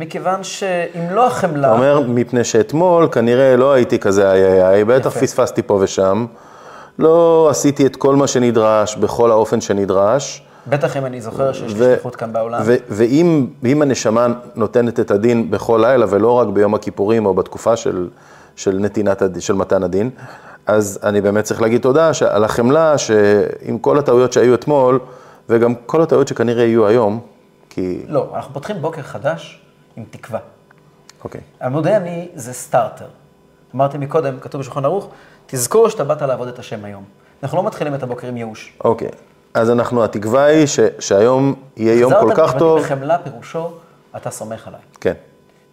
מכיוון 0.00 0.44
שאם 0.44 1.10
לא 1.10 1.26
החמלה... 1.26 1.68
אתה 1.68 1.76
אומר, 1.76 2.00
מפני 2.00 2.44
שאתמול 2.44 3.08
כנראה 3.12 3.56
לא 3.56 3.72
הייתי 3.72 3.98
כזה 3.98 4.32
איי 4.32 4.44
איי 4.44 4.62
איי, 4.62 4.84
בטח 4.84 5.18
פספסתי 5.18 5.62
פה 5.62 5.78
ושם. 5.80 6.26
לא 6.98 7.48
עשיתי 7.50 7.86
את 7.86 7.96
כל 7.96 8.16
מה 8.16 8.26
שנדרש 8.26 8.96
בכל 8.96 9.30
האופן 9.30 9.60
שנדרש. 9.60 10.42
בטח 10.66 10.96
אם 10.96 11.06
אני 11.06 11.20
זוכר 11.20 11.52
שיש 11.52 11.72
לי 11.72 11.78
שליחות 11.78 12.16
כאן 12.16 12.32
בעולם. 12.32 12.62
ואם 12.88 13.82
הנשמה 13.82 14.26
נותנת 14.54 15.00
את 15.00 15.10
הדין 15.10 15.50
בכל 15.50 15.78
לילה, 15.82 16.06
ולא 16.08 16.32
רק 16.32 16.48
ביום 16.48 16.74
הכיפורים 16.74 17.26
או 17.26 17.34
בתקופה 17.34 17.76
של, 17.76 18.08
של 18.56 18.76
נתינת, 18.80 19.22
של 19.38 19.54
מתן 19.54 19.82
הדין, 19.82 20.10
אז 20.66 20.98
אני 21.02 21.20
באמת 21.20 21.44
צריך 21.44 21.62
להגיד 21.62 21.80
תודה 21.80 22.10
על 22.30 22.44
החמלה, 22.44 22.98
שעם 22.98 23.78
כל 23.80 23.98
הטעויות 23.98 24.32
שהיו 24.32 24.54
אתמול, 24.54 24.98
וגם 25.48 25.74
כל 25.86 26.02
הטעויות 26.02 26.28
שכנראה 26.28 26.64
יהיו 26.64 26.86
היום, 26.86 27.20
כי... 27.70 28.02
לא, 28.08 28.26
אנחנו 28.34 28.54
פותחים 28.54 28.76
בוקר 28.82 29.02
חדש 29.02 29.60
עם 30.00 30.06
תקווה. 30.10 30.40
אוקיי. 31.24 31.40
Okay. 31.40 31.64
המודרני 31.64 32.28
זה 32.34 32.52
סטארטר. 32.52 33.06
אמרתי 33.74 33.98
מקודם, 33.98 34.40
כתוב 34.40 34.60
בשולחן 34.60 34.84
ערוך, 34.84 35.08
תזכור 35.46 35.88
שאתה 35.88 36.04
באת 36.04 36.22
לעבוד 36.22 36.48
את 36.48 36.58
השם 36.58 36.84
היום. 36.84 37.04
אנחנו 37.42 37.58
לא 37.58 37.64
מתחילים 37.64 37.94
את 37.94 38.02
הבוקר 38.02 38.28
עם 38.28 38.36
ייאוש. 38.36 38.72
אוקיי. 38.84 39.08
Okay. 39.08 39.12
אז 39.54 39.70
אנחנו, 39.70 40.04
התקווה 40.04 40.44
היא 40.44 40.66
ש, 40.66 40.80
שהיום 40.98 41.54
יהיה 41.76 41.94
יום 42.00 42.12
כל 42.20 42.32
כך 42.36 42.56
טוב. 42.58 42.78
החזרת 42.78 42.98
בחמלה 42.98 43.18
פירושו, 43.18 43.70
אתה 44.16 44.30
סומך 44.30 44.68
עליי. 44.68 44.80
כן. 45.00 45.14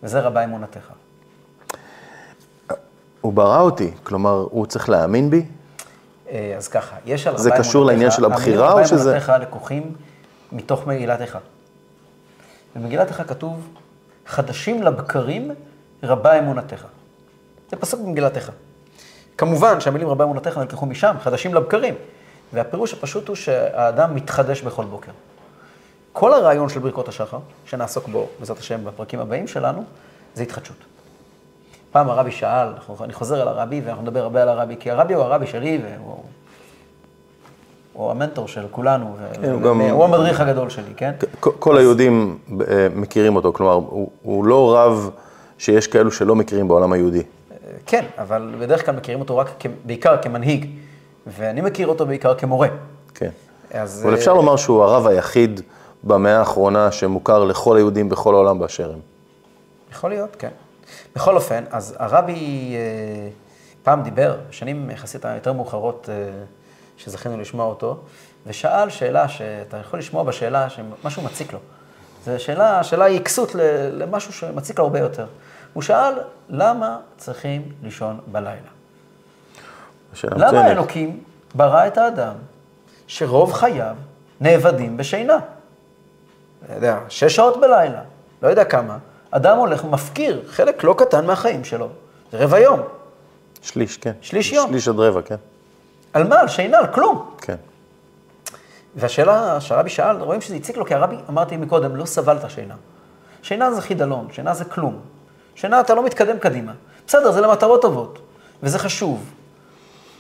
וזה 0.04 0.20
רבה 0.20 0.44
אמונתך. 0.44 0.92
הוא 3.22 3.34
ברא 3.34 3.62
אותי, 3.62 3.92
כלומר, 4.04 4.48
הוא 4.52 4.66
צריך 4.66 4.90
להאמין 4.90 5.30
בי? 5.30 5.46
אה, 6.30 6.54
אז 6.58 6.68
ככה, 6.68 6.96
יש 7.06 7.28
על 7.28 7.34
רבה 7.34 7.42
אמונתך... 7.44 7.58
זה 7.58 7.70
קשור 7.70 7.86
לעניין 7.86 8.12
של 8.12 8.26
הבחירה 8.26 8.74
או 8.74 8.88
שזה... 8.88 8.96
רבה 8.96 9.10
אמונתך 9.10 9.34
לקוחים 9.42 9.94
מתוך 10.52 10.88
מגילת 10.88 11.22
איכה. 11.22 11.40
במגילת 12.76 13.08
איכה 13.08 13.24
כתוב, 13.24 13.68
חדשים 14.28 14.84
לבקרים 14.84 15.52
רבה 16.04 16.40
אמונתך. 16.40 16.86
זה 17.70 17.78
פסוק 17.78 18.02
במגילת 18.02 18.36
איכה. 18.36 18.52
כמובן 19.38 19.80
שהמילים 19.80 20.08
רבה 20.08 20.24
אמונתך 20.24 20.58
נלקחו 20.58 20.86
משם, 20.86 21.16
חדשים 21.20 21.54
לבקרים. 21.54 21.96
והפירוש 22.54 22.94
הפשוט 22.94 23.28
הוא 23.28 23.36
שהאדם 23.36 24.16
מתחדש 24.16 24.62
בכל 24.62 24.86
בוקר. 24.86 25.12
כל 26.13 26.34
הרעיון 26.34 26.70
של 26.70 26.80
ברכות 26.80 27.08
השחר, 27.08 27.40
שנעסוק 27.66 28.08
בו, 28.08 28.28
בעזרת 28.40 28.58
השם, 28.58 28.86
בפרקים 28.86 29.20
הבאים 29.20 29.48
שלנו, 29.48 29.84
זה 30.36 30.44
התחדשות. 30.44 30.78
פעם 31.92 32.10
הרבי 32.10 32.32
שאל, 32.32 32.68
אני 33.02 33.13
חוזר 33.13 33.42
אל 33.42 33.48
הרבי 33.48 33.82
ואנחנו 33.82 34.04
נדבר 34.04 34.24
הרבה 34.24 34.42
על 34.42 34.50
הרבי, 34.50 34.76
כי 34.80 34.92
הרבי 34.92 35.13
הוא 35.13 35.24
הרבי 35.24 35.48
שלי 35.48 35.82
והוא 35.84 36.24
הוא 37.98 38.12
המנטור 38.12 38.48
של 38.48 38.66
כולנו, 38.72 39.16
כן, 39.42 39.52
הוא, 39.52 39.62
גם... 39.62 39.82
הוא 39.82 40.04
המדריך 40.04 40.42
הגדול 40.42 40.70
שלי, 40.70 40.94
כן? 40.98 41.12
כל. 41.40 41.78
היהודים 41.78 42.38
אה, 42.68 42.88
מכירים 42.96 43.36
אותו, 43.36 43.54
כלומר, 43.54 43.74
הוא, 44.22 44.46
לא 44.46 44.76
רב 44.78 45.10
שיש 45.58 45.88
כאלו 45.88 46.12
שלא 46.12 46.36
מכירים 46.36 46.68
בעולם 46.68 46.94
היהודי. 46.94 47.24
כן, 47.86 48.06
אבל 48.18 48.56
בדרך 48.60 48.86
כלל 48.86 48.96
מכירים 48.96 49.20
אותו 49.20 49.38
רק 49.38 49.50
בעיקר 49.86 50.22
כמנהיג, 50.22 50.66
ואני 51.28 51.62
מכיר 51.62 51.88
אותו 51.88 52.06
בעיקר 52.06 52.36
כמורה. 52.36 52.68
כן. 53.16 53.30
אז... 53.74 54.04
אבל 54.06 54.14
אפשר 54.14 54.34
לומר 54.34 54.56
שהוא 54.56 54.84
הרב 54.84 55.08
היחיד 55.08 55.62
במאה 56.04 56.40
האחרונה 56.40 56.92
שמוכר 56.92 57.44
לכל 57.44 57.78
היהודים 57.78 58.10
בכל 58.10 58.34
העולם 58.34 58.60
באשר 58.60 58.92
הם. 58.94 59.00
יכול 59.92 60.10
להיות, 60.10 60.36
כן. 60.40 60.52
בכל 61.16 61.36
אופן, 61.36 61.64
אז 61.72 61.96
הרבי 62.00 62.74
אה, 62.76 63.30
פעם 63.84 64.04
דיבר, 64.04 64.38
שנים 64.52 64.90
יחסית 64.90 65.26
היותר 65.26 65.54
מאוחרות, 65.54 66.10
אה, 66.12 66.16
שזכינו 66.98 67.38
לשמוע 67.38 67.66
אותו, 67.66 67.98
ושאל 68.48 68.90
שאלה 68.90 69.30
שאתה 69.30 69.78
יכול 69.78 70.00
לשמוע 70.00 70.24
בשאלה 70.24 70.70
שמשהו 70.70 71.22
מציק 71.22 71.54
לו. 71.54 71.60
זו 72.26 72.44
שאלה, 72.44 72.84
שאלה 72.84 73.06
היא 73.06 73.22
כסות 73.22 73.56
למשהו 73.92 74.34
שמציק 74.34 74.80
לו 74.80 74.86
הרבה 74.86 75.00
יותר. 75.00 75.26
הוא 75.74 75.84
שאל, 75.84 76.14
למה 76.50 76.98
צריכים 77.18 77.72
לישון 77.84 78.20
בלילה? 78.28 78.70
למה 80.24 80.72
אלוקים 80.72 81.24
ברא 81.56 81.88
את 81.88 81.98
האדם 81.98 82.34
שרוב 83.08 83.54
חייו 83.54 83.96
נאבדים 84.42 84.98
בשינה? 84.98 85.40
אתה 86.66 86.74
יודע, 86.74 87.00
שש 87.10 87.36
שעות 87.36 87.62
בלילה, 87.62 88.02
לא 88.42 88.48
יודע 88.48 88.66
כמה, 88.66 88.98
אדם 89.32 89.58
הולך 89.58 89.86
ומפקיר 89.86 90.44
חלק 90.48 90.84
לא 90.84 90.96
קטן 90.98 91.26
מהחיים 91.26 91.64
שלו. 91.64 91.90
זה 92.32 92.38
רבע 92.38 92.60
יום. 92.60 92.80
שליש, 93.62 93.98
כן. 93.98 94.12
שליש 94.22 94.52
יום. 94.52 94.70
שליש 94.70 94.88
עד 94.88 95.00
רבע, 95.00 95.22
כן. 95.22 95.36
על 96.18 96.28
מה? 96.28 96.40
על 96.40 96.48
שינה, 96.48 96.78
על 96.78 96.88
כלום. 96.88 97.30
כן. 97.42 97.56
והשאלה 98.96 99.62
שהרבי 99.62 99.90
שאל, 99.90 100.22
רואים 100.22 100.42
שזה 100.42 100.56
הציק 100.56 100.78
לו, 100.78 100.86
כי 100.86 100.94
הרבי, 100.94 101.16
אמרתי 101.30 101.58
מקודם, 101.58 101.96
לא 101.96 102.06
סבל 102.06 102.38
את 102.38 102.44
השינה. 102.44 102.74
שינה 103.42 103.74
זה 103.74 103.82
חידלון, 103.82 104.28
שינה 104.32 104.54
זה 104.54 104.66
כלום. 104.66 105.00
שינה 105.56 105.80
אתה 105.80 105.94
לא 105.94 106.06
מתקדם 106.06 106.40
קדימה. 106.40 106.72
בסדר, 107.08 107.32
זה 107.32 107.42
למטרות 107.42 107.82
טובות, 107.82 108.20
וזה 108.64 108.80
חשוב. 108.80 109.24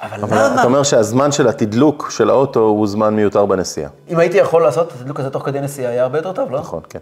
אבל, 0.01 0.23
אבל 0.23 0.37
למה? 0.37 0.55
אתה 0.55 0.63
אומר 0.63 0.83
שהזמן 0.83 1.31
של 1.31 1.47
התדלוק 1.47 2.09
של 2.11 2.29
האוטו 2.29 2.59
הוא 2.59 2.87
זמן 2.87 3.15
מיותר 3.15 3.45
בנסיעה. 3.45 3.89
אם 4.09 4.19
הייתי 4.19 4.37
יכול 4.37 4.61
לעשות 4.63 4.87
את 4.87 4.93
התדלוק 4.93 5.19
הזה 5.19 5.29
תוך 5.29 5.45
כדי 5.45 5.61
נסיעה, 5.61 5.91
היה 5.91 6.03
הרבה 6.03 6.17
יותר 6.17 6.33
טוב, 6.33 6.51
לא? 6.51 6.59
נכון, 6.59 6.81
כן. 6.89 6.99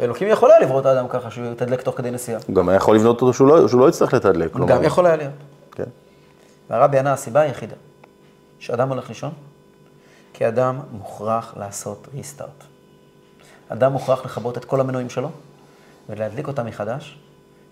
אלוקים 0.00 0.28
יכול 0.28 0.50
היה 0.50 0.60
לברוא 0.60 0.80
את 0.80 0.86
האדם 0.86 1.08
ככה 1.08 1.30
שהוא 1.30 1.46
יתדלק 1.52 1.82
תוך 1.82 1.96
כדי 1.96 2.10
נסיעה. 2.10 2.40
הוא 2.46 2.56
גם 2.56 2.68
היה 2.68 2.76
יכול 2.76 2.96
לבנות 2.96 3.20
אותו 3.20 3.32
שהוא 3.32 3.48
לא, 3.48 3.68
שהוא 3.68 3.80
לא 3.80 3.88
יצטרך 3.88 4.14
לתדלק. 4.14 4.56
גם 4.56 4.84
יכול 4.84 5.06
היה 5.06 5.16
להיות. 5.16 5.32
כן. 5.72 5.84
והרבי 6.70 6.98
ענה, 6.98 7.12
הסיבה 7.12 7.40
היחידה 7.40 7.74
שאדם 8.62 8.88
הולך 8.88 9.08
לישון, 9.08 9.32
כי 10.32 10.48
אדם 10.48 10.80
מוכרח 10.92 11.54
לעשות 11.56 12.08
ריסטארט. 12.14 12.64
אדם 13.68 13.92
מוכרח 13.92 14.24
לכבות 14.24 14.58
את 14.58 14.64
כל 14.64 14.80
המנועים 14.80 15.10
שלו 15.10 15.30
ולהדליק 16.08 16.48
אותם 16.48 16.66
מחדש, 16.66 17.18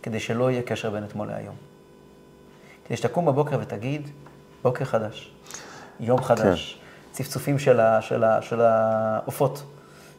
כדי 0.03 0.21
שלא 0.21 0.51
יהיה 0.51 0.63
קשר 0.63 0.91
בין 0.91 1.05
אתמול 1.05 1.29
להיום. 1.29 1.55
כדי 2.85 2.97
שתקום 2.97 3.27
בבוקר 3.27 3.59
ותגיד, 3.61 4.09
בוקר 4.63 4.85
חדש, 4.85 5.33
יום 6.01 6.23
חדש, 6.23 6.81
צפצופים 7.13 7.59
של, 7.59 7.81
ה, 7.81 8.03
של, 8.03 8.25
ה, 8.25 8.43
של 8.43 8.61
העופות, 8.61 9.63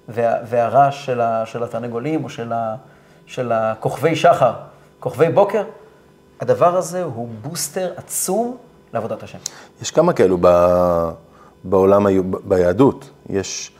וה, 0.09 0.33
והרעש 0.45 1.05
של, 1.05 1.21
ה, 1.21 1.45
של 1.45 1.63
התרנגולים 1.63 2.23
או 2.23 2.29
של, 2.29 2.53
ה, 2.53 2.75
של 3.25 3.51
הכוכבי 3.51 4.15
שחר, 4.15 4.53
כוכבי 4.99 5.29
בוקר, 5.29 5.63
הדבר 6.39 6.77
הזה 6.77 7.03
הוא 7.03 7.29
בוסטר 7.41 7.93
עצום 7.97 8.57
לעבודת 8.93 9.23
השם. 9.23 9.37
יש 9.81 9.91
כמה 9.91 10.13
כאלו 10.13 10.37
ב, 10.41 10.47
בעולם, 11.63 12.05
היו- 12.05 12.23
ביהדות. 12.43 13.09
יש 13.29 13.71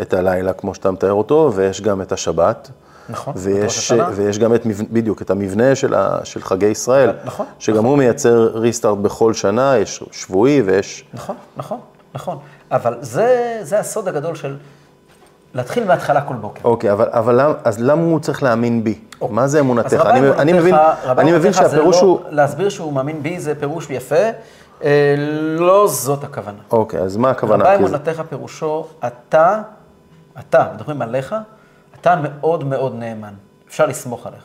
את 0.00 0.14
הלילה, 0.14 0.52
כמו 0.52 0.74
שאתה 0.74 0.90
מתאר 0.90 1.12
אותו, 1.12 1.52
ויש 1.54 1.80
גם 1.80 2.02
את 2.02 2.12
השבת. 2.12 2.70
נכון, 3.08 3.34
ויש. 3.36 3.92
ויש 4.14 4.38
גם 4.38 4.54
את, 4.54 4.66
בדיוק, 4.90 5.22
את 5.22 5.30
המבנה 5.30 5.74
של, 5.74 5.94
ה, 5.94 6.18
של 6.24 6.42
חגי 6.42 6.66
ישראל. 6.66 7.10
נכון, 7.24 7.46
שגם 7.58 7.84
הוא 7.84 7.98
מייצר 7.98 8.50
ריסטארט 8.54 8.98
בכל 8.98 9.34
שנה, 9.34 9.76
יש 9.78 10.04
שבועי 10.12 10.62
ויש... 10.62 11.04
נכון, 11.14 11.36
נכון, 11.56 11.78
נכון. 12.14 12.38
אבל 12.70 12.94
זה, 13.00 13.58
זה 13.62 13.78
הסוד 13.78 14.08
הגדול 14.08 14.34
של 14.34 14.56
להתחיל 15.54 15.84
מההתחלה 15.84 16.20
כל 16.20 16.34
בוקר. 16.34 16.60
אוקיי, 16.64 16.92
אבל, 16.92 17.08
אבל 17.10 17.40
למ, 17.42 17.52
אז 17.64 17.78
למה 17.80 18.02
הוא 18.02 18.20
צריך 18.20 18.42
להאמין 18.42 18.84
בי? 18.84 18.98
מה 19.30 19.46
זה 19.48 19.60
אמונתך? 19.60 19.92
אני, 20.06 20.30
אני 20.30 20.52
מבין, 20.52 20.74
אמונתך- 20.74 21.06
אני 21.18 21.32
מבין 21.32 21.40
אמונתך 21.52 21.62
זה 21.62 21.68
שהפירוש 21.70 21.96
לא- 21.96 22.00
הוא... 22.02 22.20
להסביר 22.30 22.68
שהוא 22.68 22.92
מאמין 22.92 23.22
בי 23.22 23.40
זה 23.40 23.54
פירוש 23.54 23.90
יפה, 23.90 24.16
אה, 24.84 25.14
לא 25.58 25.86
זאת 25.88 26.24
הכוונה. 26.24 26.58
אוקיי, 26.70 27.00
אז 27.00 27.16
מה 27.16 27.30
הכוונה? 27.30 27.64
רבי 27.64 27.76
כי 27.76 27.82
זה- 27.82 27.96
אמונתך 27.96 28.22
פירושו, 28.28 28.86
אתה, 29.06 29.62
אתה, 30.38 30.66
מדברים 30.74 31.02
עליך, 31.02 31.34
אתה 32.00 32.14
מאוד 32.22 32.64
מאוד 32.64 32.94
נאמן. 32.94 33.34
אפשר 33.68 33.86
לסמוך 33.86 34.26
עליך. 34.26 34.44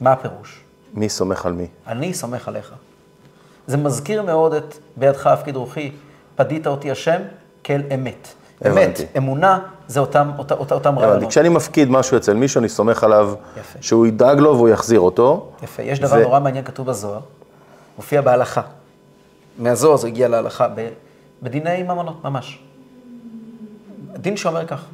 מה 0.00 0.12
הפירוש? 0.12 0.60
מי 0.94 1.08
סומך 1.08 1.46
על 1.46 1.52
מי? 1.52 1.66
אני 1.86 2.14
סומך 2.14 2.48
עליך. 2.48 2.72
זה 3.66 3.76
מזכיר 3.76 4.22
מאוד 4.22 4.52
את 4.54 4.74
בידך 4.96 5.26
הפקיד 5.26 5.56
רוחי, 5.56 5.92
פדית 6.36 6.66
אותי 6.66 6.90
השם 6.90 7.20
כאל 7.64 7.82
אמת. 7.94 8.28
אמת, 8.66 8.72
הבנתי. 8.76 9.06
אמונה, 9.16 9.58
זה 9.88 10.00
אותם, 10.00 10.30
אותה, 10.38 10.54
אותה, 10.54 10.74
אותם 10.74 10.88
הבנתי, 10.92 11.06
רעיונות. 11.06 11.28
כשאני 11.30 11.48
מפקיד 11.48 11.90
משהו 11.90 12.16
אצל 12.16 12.34
מישהו, 12.34 12.58
אני 12.58 12.68
סומך 12.68 13.04
עליו 13.04 13.34
יפה. 13.60 13.78
שהוא 13.82 14.06
ידאג 14.06 14.38
לו 14.38 14.56
והוא 14.56 14.68
יחזיר 14.68 15.00
אותו. 15.00 15.50
יפה, 15.62 15.82
יש 15.82 16.00
דבר 16.00 16.16
ו- 16.16 16.22
נורא 16.22 16.40
מעניין 16.40 16.64
כתוב 16.64 16.86
בזוהר, 16.86 17.20
מופיע 17.96 18.20
בהלכה. 18.20 18.62
מהזוהר 19.58 19.96
זה 19.96 20.06
הגיע 20.06 20.28
להלכה, 20.28 20.68
ב- 20.74 20.88
בדיני 21.42 21.82
ממונות, 21.82 22.24
ממש. 22.24 22.58
דין 24.16 24.36
שאומר 24.36 24.66
כך, 24.66 24.84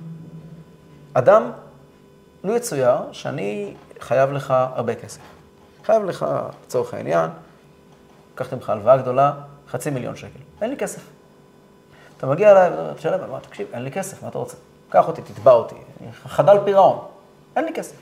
אדם, 1.15 1.51
לו 2.45 2.57
יצויר 2.57 2.97
שאני 3.13 3.75
חייב 4.01 4.33
לך 4.33 4.55
הרבה 4.75 4.95
כסף. 4.95 5.21
חייב 5.87 6.05
לך, 6.05 6.27
לצורך 6.67 6.95
העניין, 6.95 7.31
לקחתי 8.35 8.55
ממך 8.55 8.71
הלוואה 8.71 8.97
גדולה, 8.97 9.33
חצי 9.71 9.91
מיליון 9.91 10.17
שקל. 10.17 10.39
אין 10.63 10.71
לי 10.71 10.77
כסף. 10.77 11.01
אתה 12.19 12.27
מגיע 12.27 12.51
אליי, 12.53 12.71
תשלם, 12.97 13.31
מה, 13.31 13.41
תקשיב, 13.41 13.69
אין 13.73 13.83
לי 13.83 13.91
כסף, 13.91 14.23
מה 14.23 14.29
אתה 14.29 14.39
רוצה? 14.39 14.57
קח 14.89 15.09
אותי, 15.09 15.23
תתבע 15.23 15.53
אותי, 15.53 15.75
חדל 16.27 16.59
פירעון, 16.65 16.99
אין 17.57 17.65
לי 17.65 17.73
כסף. 17.73 17.97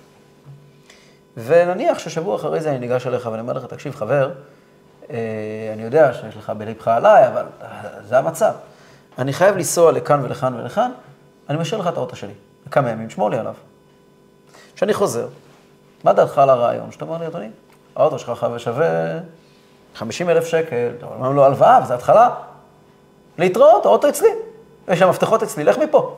ונניח 1.37 1.99
ששבוע 1.99 2.37
אחרי 2.37 2.61
זה 2.61 2.71
אני 2.71 2.79
ניגש 2.79 3.07
אליך 3.07 3.27
ואני 3.27 3.41
אומר 3.41 3.53
לך, 3.53 3.65
תקשיב, 3.65 3.95
חבר, 3.95 4.31
אה, 5.11 5.17
אני 5.73 5.83
יודע 5.83 6.13
שיש 6.13 6.37
לך 6.37 6.51
בלבך 6.51 6.89
עליי, 6.89 7.29
אבל 7.29 7.45
אה, 7.63 7.69
זה 8.05 8.19
המצב. 8.19 8.53
אני 9.19 9.33
חייב 9.33 9.57
לנסוע 9.57 9.93
לכאן 9.93 10.21
ולכאן 10.25 10.55
ולכאן, 10.55 10.91
אני 11.49 11.59
משאיר 11.59 11.81
לך 11.81 11.87
את 11.87 11.97
האוטו 11.97 12.17
שלי. 12.17 12.33
לכמה 12.67 12.91
ימים, 12.91 13.11
שמור 13.11 13.31
לי 13.31 13.39
עליו. 13.39 13.55
כשאני 14.77 14.95
חוזר, 14.95 15.29
מה 16.05 16.13
דעתך 16.13 16.39
על 16.39 16.51
הרעיון? 16.51 16.93
שאתה 16.93 17.05
אומר 17.05 17.19
לי, 17.19 17.27
אדוני, 17.27 17.49
האוטו 17.97 18.19
שלך 18.19 18.47
שווה 18.59 19.19
50 19.95 20.31
אלף 20.31 20.47
שקל, 20.47 20.91
אתה 20.99 21.07
אומר 21.07 21.31
לו 21.31 21.45
הלוואה, 21.45 21.81
וזו 21.83 21.95
התחלה. 21.95 22.35
להתראות, 23.39 23.87
האוטו 23.87 24.09
אצלי. 24.09 24.29
יש 24.89 24.99
שם 24.99 25.09
מפתחות 25.09 25.43
אצלי, 25.43 25.65
לך 25.65 25.79
מפה. 25.79 26.17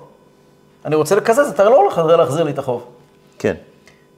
אני 0.85 0.95
רוצה 0.95 1.15
לקזז, 1.15 1.51
אתה 1.51 1.65
לא 1.65 1.77
הולך 1.77 1.99
להחזיר 1.99 2.45
לי 2.45 2.51
את 2.51 2.59
החוב. 2.59 2.85
כן. 3.39 3.55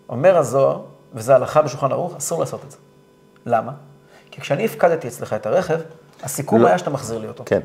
אומר 0.09 0.37
הזוהר, 0.37 0.81
וזה 1.15 1.35
הלכה 1.35 1.63
בשולחן 1.63 1.93
ערוך, 1.93 2.17
אסור 2.17 2.41
לעשות 2.41 2.61
את 2.67 2.71
זה. 2.71 2.77
למה? 3.47 3.73
כי 4.31 4.41
כשאני 4.41 4.65
הפקדתי 4.65 5.09
אצלך 5.09 5.33
את 5.33 5.47
הרכב, 5.47 5.79
הסיכום 6.23 6.63
לא. 6.63 6.67
היה 6.67 6.79
שאתה 6.79 6.91
מחזיר 6.91 7.19
לי 7.19 7.29
אותו. 7.29 7.43
כן. 7.47 7.61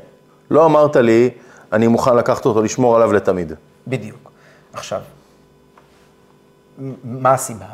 לא 0.50 0.66
אמרת 0.66 0.96
לי, 0.96 1.30
אני 1.72 1.86
מוכן 1.86 2.16
לקחת 2.16 2.46
אותו, 2.46 2.62
לשמור 2.62 2.96
עליו 2.96 3.12
לתמיד. 3.12 3.52
בדיוק. 3.86 4.30
עכשיו, 4.72 5.00
מה 7.04 7.32
הסיבה? 7.32 7.66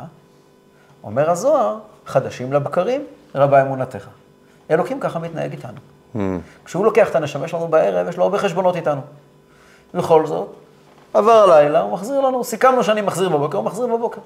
אומר 1.04 1.30
הזוהר, 1.30 1.78
חדשים 2.06 2.52
לבקרים, 2.52 3.04
רבה 3.34 3.62
אמונתך. 3.62 4.08
אלוקים 4.70 5.00
ככה 5.00 5.18
מתנהג 5.18 5.52
איתנו. 5.52 5.78
כשהוא 6.64 6.84
לוקח 6.84 7.08
את 7.10 7.16
הנשמה 7.16 7.48
שלנו 7.48 7.68
בערב, 7.68 8.08
יש 8.08 8.16
לו 8.16 8.24
הרבה 8.24 8.38
חשבונות 8.38 8.76
איתנו. 8.76 9.00
בכל 9.94 10.26
זאת, 10.26 10.48
עבר 11.14 11.32
הלילה, 11.32 11.80
הוא 11.80 11.92
מחזיר 11.92 12.20
לנו, 12.20 12.44
סיכמנו 12.44 12.84
שאני 12.84 13.00
מחזיר 13.00 13.28
בבוקר, 13.28 13.58
הוא 13.58 13.64
מחזיר 13.64 13.86
בבוקר. 13.86 14.20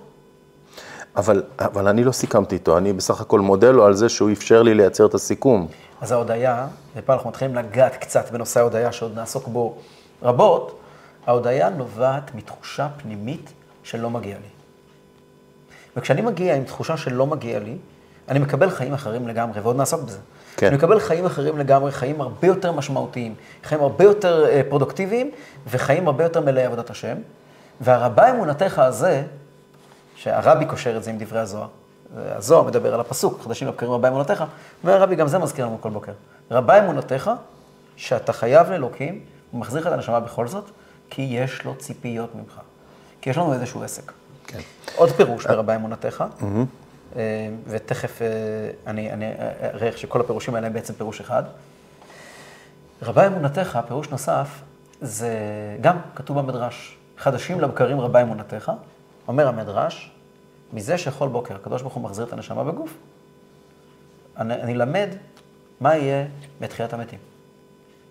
אבל, 1.16 1.42
אבל 1.58 1.88
אני 1.88 2.04
לא 2.04 2.12
סיכמתי 2.12 2.54
איתו, 2.54 2.78
אני 2.78 2.92
בסך 2.92 3.20
הכל 3.20 3.40
מודה 3.40 3.70
לו 3.70 3.84
על 3.84 3.94
זה 3.94 4.08
שהוא 4.08 4.32
אפשר 4.32 4.62
לי 4.62 4.74
לייצר 4.74 5.06
את 5.06 5.14
הסיכום. 5.14 5.66
אז 6.00 6.12
ההודיה, 6.12 6.66
ופה 6.96 7.12
אנחנו 7.12 7.30
מתחילים 7.30 7.54
לגעת 7.54 7.96
קצת 7.96 8.30
בנושא 8.30 8.60
ההודיה, 8.60 8.92
שעוד 8.92 9.14
נעסוק 9.14 9.48
בו 9.48 9.74
רבות, 10.22 10.78
ההודיה 11.26 11.70
נובעת 11.70 12.34
מתחושה 12.34 12.88
פנימית 13.02 13.52
שלא 13.82 14.10
מגיע 14.10 14.36
לי. 14.36 14.48
וכשאני 15.96 16.20
מגיע 16.20 16.56
עם 16.56 16.64
תחושה 16.64 16.96
שלא 16.96 17.26
מגיע 17.26 17.58
לי, 17.58 17.76
אני 18.28 18.38
מקבל 18.38 18.70
חיים 18.70 18.94
אחרים 18.94 19.28
לגמרי, 19.28 19.60
ועוד 19.60 19.76
נעסוק 19.76 20.02
בזה. 20.02 20.18
כן. 20.56 20.66
אני 20.66 20.76
מקבל 20.76 21.00
חיים 21.00 21.26
אחרים 21.26 21.58
לגמרי, 21.58 21.92
חיים 21.92 22.20
הרבה 22.20 22.46
יותר 22.46 22.72
משמעותיים, 22.72 23.34
חיים 23.64 23.80
הרבה 23.80 24.04
יותר 24.04 24.46
אה, 24.48 24.60
פרודוקטיביים, 24.68 25.30
וחיים 25.66 26.06
הרבה 26.06 26.24
יותר 26.24 26.40
מלאי 26.40 26.64
עבודת 26.64 26.90
השם. 26.90 27.16
והרבה 27.80 28.30
אמונתך 28.30 28.78
הזה, 28.78 29.22
שהרבי 30.16 30.66
קושר 30.66 30.96
את 30.96 31.04
זה 31.04 31.10
עם 31.10 31.18
דברי 31.18 31.40
הזוהר, 31.40 31.68
הזוהר 32.16 32.62
מדבר 32.62 32.94
על 32.94 33.00
הפסוק, 33.00 33.40
חדשים 33.42 33.68
לבקרים 33.68 33.92
רבה 33.92 34.08
אמונתך, 34.08 34.44
אומר 34.82 34.94
הרבי, 34.94 35.16
גם 35.16 35.28
זה 35.28 35.38
מזכיר 35.38 35.66
לנו 35.66 35.78
כל 35.80 35.90
בוקר. 35.90 36.12
רבה 36.50 36.78
אמונתך, 36.78 37.30
שאתה 37.96 38.32
חייב 38.32 38.70
לאלוקים, 38.70 39.20
הוא 39.50 39.60
מחזיר 39.60 39.80
לך 39.80 39.86
את 39.86 39.92
הנשמה 39.92 40.20
בכל 40.20 40.48
זאת, 40.48 40.64
כי 41.10 41.22
יש 41.22 41.64
לו 41.64 41.74
ציפיות 41.78 42.34
ממך. 42.34 42.60
כי 43.20 43.30
יש 43.30 43.36
לנו 43.36 43.52
איזשהו 43.52 43.82
עסק. 43.82 44.12
כן. 44.46 44.58
עוד 44.96 45.10
פירוש 45.10 45.46
ברבה 45.46 45.76
אמונתך, 45.76 46.24
אה, 46.42 46.48
ותכף 47.66 48.22
אה, 48.22 48.26
אני 48.86 49.12
אני 49.12 49.32
אראה 49.62 49.86
איך 49.86 49.98
שכל 49.98 50.20
הפירושים 50.20 50.54
האלה 50.54 50.66
הם 50.66 50.72
בעצם 50.72 50.94
פירוש 50.94 51.20
אחד. 51.20 51.42
רבה 53.02 53.26
אמונתך, 53.26 53.78
פירוש 53.88 54.08
נוסף, 54.08 54.62
זה 55.00 55.30
גם 55.80 55.96
כתוב 56.14 56.38
במדרש, 56.38 56.96
חדשים 57.18 57.60
לבקרים 57.60 58.00
רבה 58.00 58.22
אמונתך, 58.22 58.72
אומר 59.28 59.48
המדרש, 59.48 60.12
מזה 60.72 60.98
שכל 60.98 61.28
בוקר 61.28 61.54
הקדוש 61.54 61.82
ברוך 61.82 61.94
הוא 61.94 62.02
מחזיר 62.02 62.24
את 62.24 62.32
הנשמה 62.32 62.64
בגוף, 62.64 62.94
אני, 64.36 64.54
אני 64.54 64.74
למד 64.74 65.08
מה 65.80 65.96
יהיה 65.96 66.24
בתחיית 66.60 66.92
המתים. 66.92 67.18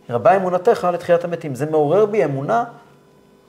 רבה 0.09 0.35
אמונתך 0.35 0.87
לתחיית 0.93 1.23
המתים, 1.23 1.55
זה 1.55 1.65
מעורר 1.65 2.05
בי 2.05 2.25
אמונה 2.25 2.63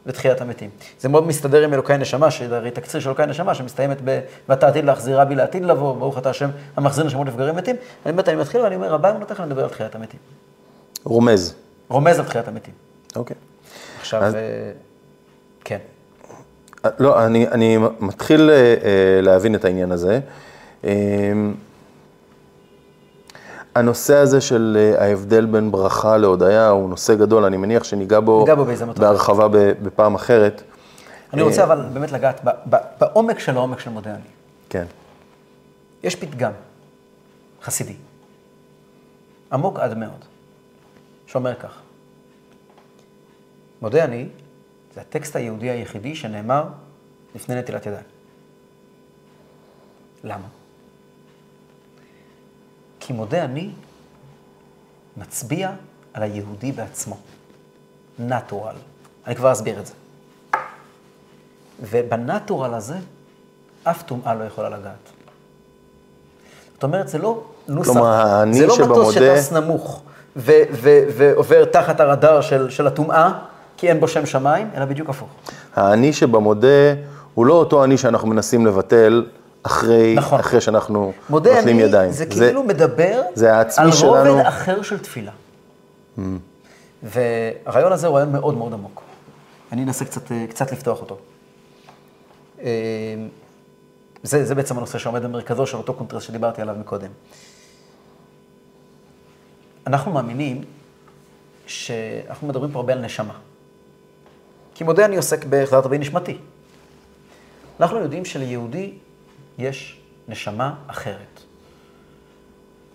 לתחיית 0.07 0.41
המתים. 0.41 0.71
זה 1.01 1.09
מאוד 1.09 1.27
מסתדר 1.27 1.63
עם 1.65 1.75
אלוקי 1.75 1.97
נשמה, 1.97 2.31
שהרי 2.31 2.71
תקציר 2.71 3.01
של 3.01 3.09
אלוקי 3.09 3.27
נשמה, 3.27 3.55
שמסתיימת 3.55 3.97
ב... 4.05 4.21
ואתה 4.49 4.69
עתיד 4.69 4.85
להחזירה 4.85 5.25
בי 5.25 5.35
לעתיד 5.35 5.65
לבוא, 5.65 5.97
ברוך 5.97 6.19
אתה 6.19 6.31
השם 6.31 6.51
המחזיר 6.77 7.05
נשמות 7.05 7.27
נפגרים 7.27 7.57
מתים. 7.57 7.77
אני 8.07 8.13
באמת, 8.13 8.29
אני 8.29 8.37
מתחיל 8.37 8.61
ואני 8.61 8.75
אומר, 8.77 8.89
רבה 8.93 9.11
אמונתך, 9.11 9.41
אני 9.41 9.47
מדבר 9.47 9.63
על 9.65 9.71
תחיית 9.71 9.95
המתים. 9.95 10.21
רומז. 11.05 11.55
רומז 11.89 12.19
על 12.19 12.25
תחיית 12.25 12.49
המתים. 12.49 12.75
אוקיי. 13.17 13.37
עכשיו, 14.01 14.23
אז- 14.25 14.35
אה, 14.35 14.41
כן. 15.65 15.79
לא, 16.99 17.27
אני, 17.27 17.49
אני 17.49 17.79
מתחיל 18.01 18.51
אה, 18.51 18.75
להבין 19.23 19.55
את 19.55 19.65
העניין 19.65 19.93
הזה. 19.93 20.21
אה, 23.77 23.81
הנושא 23.81 24.17
הזה 24.17 24.41
של 24.41 24.77
אה, 24.81 25.05
ההבדל 25.05 25.47
בין 25.47 25.73
ברכה 25.73 26.17
להודיה 26.17 26.69
הוא 26.69 26.89
נושא 26.89 27.15
גדול, 27.15 27.45
אני 27.45 27.57
מניח 27.57 27.85
שניגע 27.85 28.21
בו, 28.21 28.47
בו 28.57 28.65
בהרחבה 28.97 29.49
בפעם 29.83 30.15
אחרת. 30.15 30.63
אני 31.33 31.43
רוצה 31.43 31.65
אבל 31.65 31.87
באמת 31.93 32.13
לגעת 32.13 32.41
ב- 32.45 32.51
ב- 32.71 32.83
בעומק 33.01 33.39
של 33.39 33.57
העומק 33.57 33.79
של 33.79 33.91
מודה 33.91 34.11
אני. 34.11 34.21
כן, 34.69 34.85
יש 36.03 36.17
פתגם 36.17 36.53
חסידי, 37.63 37.97
עמוק 39.53 39.79
עד 39.79 39.99
מאוד, 39.99 40.25
שאומר 41.27 41.55
כך: 41.55 41.81
מודה 43.83 44.05
אני, 44.05 44.29
זה 44.95 45.01
הטקסט 45.01 45.37
היהודי 45.37 45.71
היחידי 45.71 46.15
שנאמר 46.15 46.65
לפני 47.35 47.55
נטילת 47.55 47.87
ידיים. 47.87 48.05
למה? 50.25 50.47
כי 53.07 53.13
מודה 53.13 53.45
אני 53.45 53.71
מצביע 55.17 55.71
על 56.15 56.23
היהודי 56.23 56.73
בעצמו. 56.73 57.17
נטורל. 58.19 58.75
אני 59.27 59.35
כבר 59.37 59.53
אסביר 59.53 59.81
את 59.81 59.87
זה. 59.87 59.93
ובנטורל 61.91 62.75
הזה, 62.75 62.95
אף 63.85 64.03
טומאה 64.03 64.35
לא 64.35 64.45
יכולה 64.45 64.69
לגעת. 64.69 65.09
זאת 66.75 66.83
אומרת, 66.85 67.09
זה 67.09 67.19
לא 67.19 67.43
נוסח, 67.69 67.93
כלומר, 67.93 68.45
זה 68.53 68.67
לא 68.67 68.75
מטוס 68.75 68.79
שבמודה- 69.15 69.37
שטס 69.37 69.53
נמוך 69.53 70.03
ו- 70.37 70.53
ו- 70.73 71.03
ועובר 71.17 71.65
תחת 71.65 72.01
הרדאר 72.01 72.41
של, 72.41 72.71
של 72.71 72.87
הטומאה, 72.87 73.33
כי 73.77 73.89
אין 73.89 74.01
בו 74.01 74.09
שם 74.09 74.27
שמיים, 74.27 74.71
אלא 74.77 74.85
בדיוק 74.85 75.09
הפוך. 75.11 75.29
האני 75.75 76.13
שבמודה 76.13 76.95
הוא 77.35 77.47
לא 77.47 77.55
אותו 77.55 77.85
אני 77.85 77.99
שאנחנו 77.99 78.29
מנסים 78.29 78.67
לבטל 78.67 79.27
אחרי, 79.67 80.15
נכון. 80.15 80.41
אחרי 80.41 80.61
שאנחנו 80.61 81.13
מודה 81.31 81.55
נותנים 81.55 81.77
אני, 81.77 81.85
ידיים. 81.85 82.13
זה 82.13 82.27
כאילו 82.27 82.63
מדבר 82.63 83.23
זה 83.35 83.59
על 83.59 83.93
שלנו. 83.93 84.13
רובד 84.13 84.47
אחר 84.47 84.83
של 84.83 84.99
תפילה. 84.99 85.33
והרעיון 87.03 87.93
הזה 87.93 88.07
הוא 88.07 88.17
רעיון 88.17 88.33
מאוד 88.33 88.55
מאוד 88.57 88.73
עמוק. 88.73 89.03
אני 89.73 89.83
אנסה 89.83 90.05
קצת, 90.05 90.33
אה, 90.33 90.47
קצת 90.51 90.73
לפתוח 90.73 91.01
אותו. 91.01 91.19
אה, 92.61 92.67
זה, 94.23 94.45
זה 94.45 94.55
בעצם 94.55 94.77
הנושא 94.79 94.99
שעומד 94.99 95.23
במרכזו 95.23 95.67
של 95.67 95.77
אותו 95.77 95.95
קונטרסט 95.95 96.27
שדיברתי 96.27 96.63
עליו 96.63 96.77
מקודם. 96.81 97.11
אנחנו 99.87 100.13
מאמינים 100.13 100.65
שאנחנו 101.67 102.49
מדברים 102.49 102.73
פה 102.73 102.79
הרבה 102.79 102.93
על 102.93 102.99
נשמה. 103.01 103.35
כי 104.75 104.85
מודה 104.85 105.05
אני 105.05 105.17
עוסק 105.17 105.45
בהחזרת 105.45 105.87
רבי 105.87 105.99
נשמתי. 105.99 106.39
אנחנו 107.81 107.99
יודעים 107.99 108.25
שליהודי 108.25 108.93
יש 109.59 110.01
נשמה 110.29 110.75
אחרת. 110.87 111.41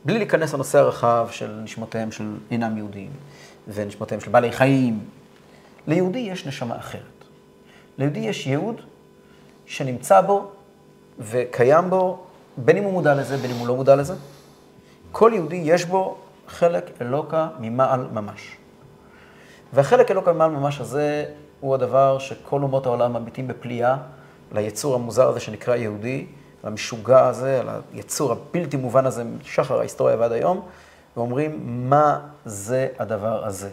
בלי 0.06 0.18
להיכנס 0.18 0.54
לנושא 0.54 0.80
הרחב 0.80 1.28
של 1.32 1.52
נשמותיהם 1.64 2.12
של 2.12 2.36
אינם 2.52 2.78
יהודים 2.78 3.12
ונשמותיהם 3.68 4.22
של 4.22 4.32
בעלי 4.32 4.52
חיים, 4.52 5.00
ליהודי 5.88 6.20
יש 6.20 6.48
נשמה 6.48 6.78
אחרת. 6.78 7.02
ליהודי 7.98 8.20
יש 8.20 8.48
ייעוד 8.48 8.82
שנמצא 9.66 10.22
בו 10.22 10.52
וקיים 11.20 11.90
בו, 11.90 12.24
בין 12.58 12.78
אם 12.78 12.84
הוא 12.84 12.94
מודע 12.94 13.16
לזה, 13.16 13.38
בין 13.38 13.52
אם 13.52 13.58
הוא 13.58 13.68
לא 13.68 13.76
מודע 13.76 13.96
לזה. 13.96 14.14
כל 15.12 15.32
יהודי 15.36 15.62
יש 15.66 15.86
בו 15.86 16.18
חלק 16.48 17.02
אלוקה 17.02 17.48
ממעל 17.60 18.08
ממש. 18.14 18.58
והחלק 19.74 20.12
אלוקה 20.12 20.34
ממעל 20.34 20.52
ממש 20.52 20.82
הזה 20.82 21.26
הוא 21.60 21.76
הדבר 21.76 22.20
שכל 22.20 22.62
אומות 22.62 22.86
העולם 22.86 23.14
מביטים 23.14 23.48
בפליאה 23.48 23.98
ליצור 24.52 24.96
המוזר 24.96 25.28
הזה 25.28 25.40
שנקרא 25.40 25.76
יהודי, 25.76 26.26
למשוגע 26.64 27.28
הזה, 27.28 27.60
על 27.60 27.70
היצור 27.94 28.32
הבלתי 28.32 28.78
מובן 28.78 29.06
הזה 29.06 29.24
משחר 29.24 29.80
ההיסטוריה 29.80 30.18
ועד 30.20 30.32
היום, 30.32 30.62
ואומרים, 31.18 31.60
מה 31.90 32.20
זה 32.46 32.88
הדבר 33.00 33.46
הזה? 33.46 33.70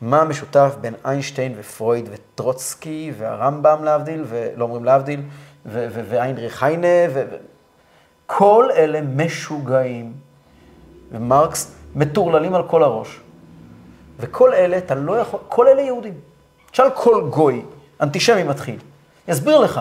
מה 0.00 0.24
משותף 0.24 0.74
בין 0.80 0.94
איינשטיין 1.04 1.54
ופרויד 1.58 2.08
וטרוצקי 2.12 3.12
והרמב"ם 3.18 3.84
להבדיל, 3.84 4.24
ולא 4.28 4.64
אומרים 4.64 4.84
להבדיל, 4.84 5.22
ואיינריך 5.66 6.62
היינה, 6.62 7.12
ו- 7.14 7.24
כל 8.26 8.68
אלה 8.74 9.00
משוגעים, 9.00 10.12
ומרקס 11.12 11.74
מטורללים 11.94 12.54
על 12.54 12.68
כל 12.68 12.82
הראש. 12.82 13.20
וכל 14.18 14.54
אלה, 14.54 14.78
אתה 14.78 14.94
לא 14.94 15.18
יכול, 15.18 15.40
כל 15.48 15.68
אלה 15.68 15.82
יהודים. 15.82 16.14
תשאל 16.70 16.90
כל 16.90 17.28
גוי, 17.30 17.62
אנטישמי 18.00 18.42
מתחיל, 18.42 18.78
יסביר 19.28 19.58
לך 19.58 19.80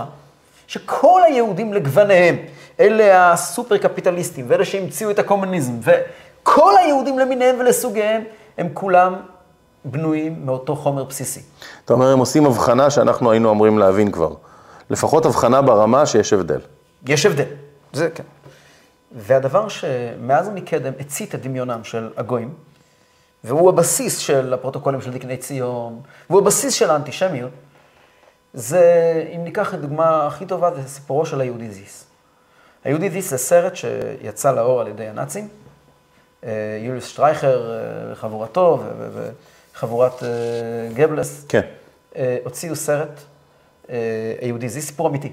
שכל 0.70 1.22
היהודים 1.26 1.74
לגווניהם, 1.74 2.38
אלה 2.80 3.34
הסופר 3.34 3.78
קפיטליסטים, 3.78 4.46
ואלה 4.48 4.66
שהמציאו 4.66 5.12
את 5.12 5.20
הקומוניזם, 5.20 5.74
וכל 5.82 6.74
היהודים 6.78 7.20
למיניהם 7.20 7.56
ולסוגיהם, 7.60 8.24
הם 8.58 8.70
כולם 8.74 9.16
בנויים 9.86 10.46
מאותו 10.46 10.76
חומר 10.76 11.04
בסיסי. 11.04 11.42
אתה 11.86 11.94
אומר, 11.94 12.08
הם 12.08 12.20
עושים 12.20 12.46
הבחנה 12.46 12.90
שאנחנו 12.90 13.32
היינו 13.32 13.52
אמורים 13.52 13.80
להבין 13.80 14.12
כבר. 14.12 14.34
לפחות 14.90 15.26
הבחנה 15.26 15.62
ברמה 15.62 16.06
שיש 16.06 16.34
הבדל. 16.34 16.60
יש 17.08 17.26
הבדל, 17.26 17.44
זה 17.94 18.10
כן. 18.10 18.24
והדבר 19.12 19.68
שמאז 19.68 20.48
ומקדם 20.48 20.94
הצית 21.00 21.36
את 21.36 21.42
דמיונם 21.42 21.84
של 21.84 22.10
הגויים, 22.18 22.54
והוא 23.44 23.70
הבסיס 23.70 24.18
של 24.18 24.54
הפרוטוקולים 24.54 25.02
של 25.02 25.12
דקני 25.12 25.38
ציון, 25.38 26.00
והוא 26.30 26.42
הבסיס 26.42 26.74
של 26.74 26.90
האנטישמיות, 26.90 27.52
זה, 28.54 29.24
אם 29.36 29.44
ניקח 29.44 29.70
את 29.70 29.74
הדוגמה 29.74 30.28
הכי 30.28 30.46
טובה, 30.46 30.76
זה 30.76 30.90
סיפורו 30.90 31.26
של 31.26 31.42
היהודי 31.42 31.70
זיס. 31.70 32.06
היהודי 32.84 33.10
זיס 33.10 33.30
זה 33.30 33.38
סרט 33.38 33.76
שיצא 33.76 34.52
לאור 34.52 34.82
על 34.82 34.88
ידי 34.88 35.08
הנאצים. 35.08 35.48
אה, 36.44 36.80
יוליוס 36.82 37.08
שטרייכר 37.08 37.72
אה, 37.72 38.12
וחבורתו 38.12 38.84
וחבורת 39.74 40.24
אה, 40.24 40.30
גבלס 40.94 41.46
כן. 41.50 41.62
הוציאו 42.44 42.76
סרט, 42.76 43.20
היהודי 44.42 44.70
זיס, 44.70 44.86
סיפור 44.88 45.08
אמיתי, 45.08 45.32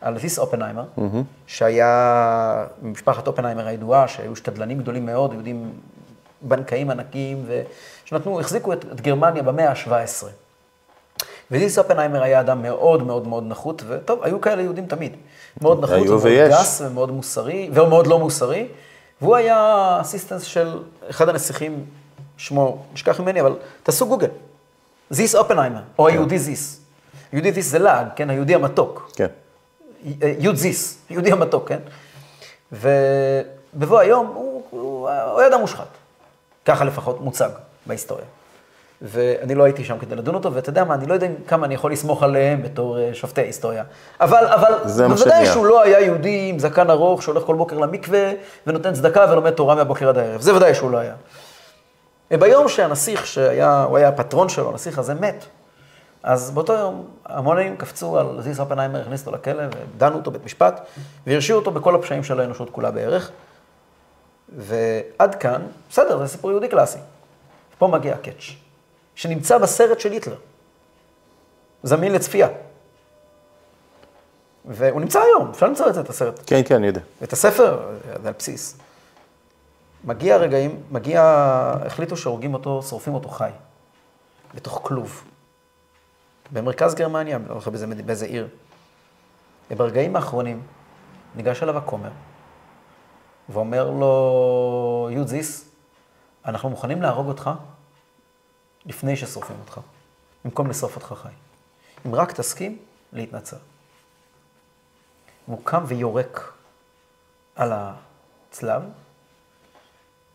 על 0.00 0.18
זיס 0.18 0.38
אופנהיימר, 0.38 0.84
שהיה 1.46 2.66
ממשפחת 2.82 3.26
אופנהיימר 3.26 3.66
הידועה, 3.66 4.08
שהיו 4.08 4.36
שתדלנים 4.36 4.78
גדולים 4.78 5.06
מאוד, 5.06 5.32
יהודים 5.32 5.72
בנקאים 6.42 6.90
ענקיים, 6.90 7.46
ושנתנו, 7.46 8.40
החזיקו 8.40 8.72
את, 8.72 8.84
את 8.92 9.00
גרמניה 9.00 9.42
במאה 9.42 9.70
ה-17. 9.70 10.26
וזיס 11.52 11.78
אופנהיימר 11.78 12.22
היה 12.22 12.40
אדם 12.40 12.62
מאוד 12.62 13.02
מאוד 13.02 13.28
מאוד 13.28 13.44
נחות, 13.46 13.82
וטוב, 13.88 14.22
היו 14.22 14.40
כאלה 14.40 14.62
יהודים 14.62 14.86
תמיד. 14.86 15.16
מאוד 15.60 15.84
נחות 15.84 15.98
ומאוד 15.98 16.20
ויש. 16.24 16.52
גס 16.54 16.80
ומאוד 16.84 17.10
מוסרי, 17.10 17.70
ומאוד 17.72 18.06
לא 18.06 18.18
מוסרי, 18.18 18.68
והוא 19.22 19.36
היה 19.36 19.98
אסיסטנס 20.00 20.42
של 20.42 20.82
אחד 21.10 21.28
הנסיכים, 21.28 21.84
שמו 22.36 22.82
נשכח 22.92 23.20
ממני, 23.20 23.40
אבל 23.40 23.56
תעשו 23.82 24.08
גוגל. 24.08 24.28
זיס 25.10 25.34
אופנהיימר, 25.34 25.80
או 25.98 26.08
היהודי 26.08 26.38
זיס. 26.38 26.80
יהודי 27.32 27.52
זיס 27.52 27.70
זה 27.70 27.78
לעג, 27.78 28.06
כן? 28.16 28.30
היהודי 28.30 28.54
המתוק. 28.54 29.10
כן. 29.16 29.26
יוד 30.38 30.56
זיס, 30.56 30.98
יהודי 31.10 31.32
המתוק, 31.32 31.68
כן? 31.68 31.78
ובבוא 32.72 33.98
היום 33.98 34.26
הוא, 34.26 34.62
הוא, 34.70 35.10
הוא 35.10 35.40
היה 35.40 35.48
אדם 35.48 35.60
מושחת. 35.60 35.86
ככה 36.64 36.84
לפחות 36.84 37.20
מוצג 37.20 37.50
בהיסטוריה. 37.86 38.24
ואני 39.02 39.54
לא 39.54 39.64
הייתי 39.64 39.84
שם 39.84 39.98
כדי 39.98 40.16
לדון 40.16 40.34
אותו, 40.34 40.54
ואתה 40.54 40.68
יודע 40.70 40.84
מה, 40.84 40.94
אני 40.94 41.06
לא 41.06 41.14
יודע 41.14 41.26
כמה 41.46 41.66
אני 41.66 41.74
יכול 41.74 41.92
לסמוך 41.92 42.22
עליהם 42.22 42.62
בתור 42.62 42.98
אה, 42.98 43.10
שופטי 43.12 43.40
היסטוריה. 43.40 43.84
אבל, 44.20 44.46
אבל 44.46 44.72
בוודאי. 45.08 45.46
שהוא 45.46 45.66
לא 45.66 45.82
היה 45.82 46.00
יהודי 46.00 46.46
עם 46.50 46.58
זקן 46.58 46.90
ארוך 46.90 47.22
שהולך 47.22 47.42
כל 47.42 47.56
בוקר 47.56 47.78
למקווה 47.78 48.32
ונותן 48.66 48.92
צדקה 48.92 49.26
ולומד 49.30 49.50
תורה 49.50 49.74
מהבוקר 49.74 50.08
עד 50.08 50.18
הערב. 50.18 50.40
זה 50.40 50.56
ודאי 50.56 50.74
שהוא 50.74 50.90
לא 50.90 50.98
היה. 50.98 51.14
וביום 52.30 52.68
שהנסיך 52.68 53.26
שהיה, 53.26 53.82
הוא 53.82 53.96
היה 53.96 54.08
הפטרון 54.08 54.48
שלו, 54.48 54.70
הנסיך 54.70 54.98
הזה 54.98 55.14
מת, 55.14 55.44
אז 56.22 56.50
באותו 56.50 56.72
יום 56.72 57.06
המונים 57.26 57.76
קפצו 57.76 58.18
על 58.18 58.26
זיס 58.40 58.60
אופנהיימר, 58.60 59.00
הכניסו 59.00 59.30
אותו 59.30 59.36
לכלא 59.36 59.62
ודנו 59.96 60.16
אותו 60.16 60.30
בית 60.30 60.44
משפט, 60.44 60.80
והרשיעו 61.26 61.58
אותו 61.58 61.70
בכל 61.70 61.94
הפשעים 61.94 62.24
של 62.24 62.40
האנושות 62.40 62.70
כולה 62.70 62.90
בערך. 62.90 63.30
ועד 64.56 65.34
כאן, 65.34 65.62
בסדר, 65.90 66.18
זה 66.18 66.28
סיפור 66.28 66.50
יהודי 66.50 66.68
קלאסי. 66.68 66.98
פה 67.78 67.86
מגיע 67.86 68.14
הקאץ', 68.14 68.61
שנמצא 69.14 69.58
בסרט 69.58 70.00
של 70.00 70.12
היטלר. 70.12 70.36
זמין 71.82 72.12
לצפייה. 72.12 72.48
והוא 74.64 75.00
נמצא 75.00 75.20
היום, 75.20 75.50
אפשר 75.50 75.66
למצוא 75.66 75.88
את 75.88 75.94
זה, 75.94 76.00
את 76.00 76.10
הסרט. 76.10 76.40
כן, 76.46 76.60
כן, 76.64 76.74
אני 76.74 76.86
יודע. 76.86 77.00
את 77.22 77.32
הספר, 77.32 77.98
זה 78.22 78.28
על 78.28 78.34
בסיס. 78.38 78.76
מגיע 80.04 80.36
רגעים, 80.36 80.82
מגיע, 80.90 81.22
החליטו 81.86 82.16
שהורגים 82.16 82.54
אותו, 82.54 82.82
שורפים 82.82 83.14
אותו 83.14 83.28
חי, 83.28 83.50
בתוך 84.54 84.80
כלוב. 84.82 85.24
במרכז 86.52 86.94
גרמניה, 86.94 87.38
לא 87.48 87.54
זוכר 87.54 87.70
באיזה, 87.70 87.86
באיזה 87.86 88.26
עיר. 88.26 88.48
וברגעים 89.70 90.16
האחרונים 90.16 90.62
ניגש 91.34 91.62
אליו 91.62 91.78
הכומר, 91.78 92.10
ואומר 93.48 93.90
לו, 93.90 95.08
יודזיס, 95.12 95.68
אנחנו 96.46 96.70
מוכנים 96.70 97.02
להרוג 97.02 97.28
אותך 97.28 97.50
לפני 98.86 99.16
ששורפים 99.16 99.56
אותך, 99.60 99.80
במקום 100.44 100.70
לשרוף 100.70 100.96
אותך 100.96 101.14
חי. 101.22 101.28
אם 102.06 102.14
רק 102.14 102.32
תסכים, 102.32 102.78
להתנצר. 103.12 103.56
והוא 105.48 105.60
קם 105.64 105.84
ויורק 105.86 106.52
על 107.54 107.72
הצלב, 107.72 108.82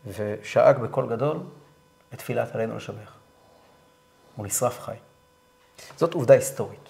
ושאג 0.06 0.78
בקול 0.78 1.08
גדול 1.08 1.40
את 2.14 2.18
תפילת 2.18 2.54
עלינו 2.54 2.76
לשבח. 2.76 3.12
הוא 4.36 4.46
נשרף 4.46 4.80
חי. 4.80 4.94
זאת 5.96 6.14
עובדה 6.14 6.34
היסטורית. 6.34 6.88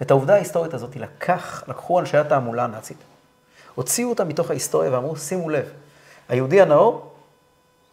ואת 0.00 0.10
העובדה 0.10 0.34
ההיסטורית 0.34 0.74
הזאת 0.74 0.96
לקח, 0.96 1.64
לקחו 1.68 2.00
אנשי 2.00 2.16
התעמולה 2.16 2.64
הנאצית, 2.64 2.96
הוציאו 3.74 4.10
אותה 4.10 4.24
מתוך 4.24 4.50
ההיסטוריה 4.50 4.92
ואמרו, 4.92 5.16
שימו 5.16 5.50
לב, 5.50 5.72
היהודי 6.28 6.60
הנאור, 6.60 7.11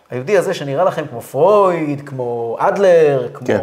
היהודי 0.09 0.37
הזה 0.37 0.53
שנראה 0.53 0.83
לכם 0.83 1.07
כמו 1.07 1.21
פרויד, 1.21 2.09
כמו 2.09 2.57
אדלר, 2.59 3.29
כמו... 3.33 3.47
כן. 3.47 3.59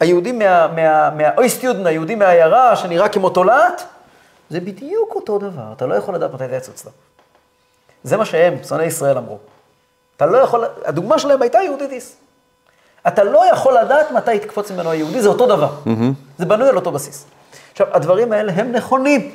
היהודי 0.00 0.32
מה... 0.32 0.66
מה... 0.66 1.10
מהאויסטיודן, 1.10 1.86
היהודי 1.86 2.14
מהעיירה, 2.14 2.76
שנראה 2.76 3.08
כמו 3.08 3.30
תולעת, 3.30 3.84
זה 4.50 4.60
בדיוק 4.60 5.14
אותו 5.14 5.38
דבר, 5.38 5.72
אתה 5.76 5.86
לא 5.86 5.94
יכול 5.94 6.14
לדעת 6.14 6.34
מתי 6.34 6.48
זה 6.48 6.56
יצוץ 6.56 6.84
לו. 6.84 6.90
זה 8.04 8.16
מה 8.16 8.24
שהם, 8.24 8.54
שונאי 8.68 8.84
ישראל, 8.84 9.18
אמרו. 9.18 9.38
אתה 10.16 10.26
לא 10.26 10.38
יכול, 10.38 10.64
הדוגמה 10.84 11.18
שלהם 11.18 11.42
הייתה 11.42 11.58
יהודיטיס. 11.58 12.16
אתה 13.06 13.24
לא 13.24 13.50
יכול 13.52 13.78
לדעת 13.78 14.10
מתי 14.10 14.34
יתקפוץ 14.34 14.70
ממנו 14.70 14.90
היהודי, 14.90 15.22
זה 15.22 15.28
אותו 15.28 15.46
דבר. 15.46 15.70
Mm-hmm. 15.86 16.38
זה 16.38 16.44
בנוי 16.44 16.68
על 16.68 16.76
אותו 16.76 16.92
בסיס. 16.92 17.26
עכשיו, 17.72 17.86
הדברים 17.92 18.32
האלה 18.32 18.52
הם 18.52 18.72
נכונים. 18.72 19.34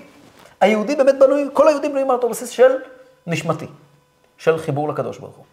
היהודי 0.62 0.96
באמת 0.96 1.15
בנוי, 1.20 1.50
כל 1.54 1.67
היהודים 1.67 1.91
בנויים 1.91 2.10
על 2.10 2.15
אותו 2.15 2.30
בסיס 2.30 2.50
של 2.50 2.72
נשמתי, 3.28 3.67
של 4.43 4.58
חיבור 4.58 4.89
לקדוש 4.89 5.17
ברוך 5.17 5.36
הוא. 5.36 5.45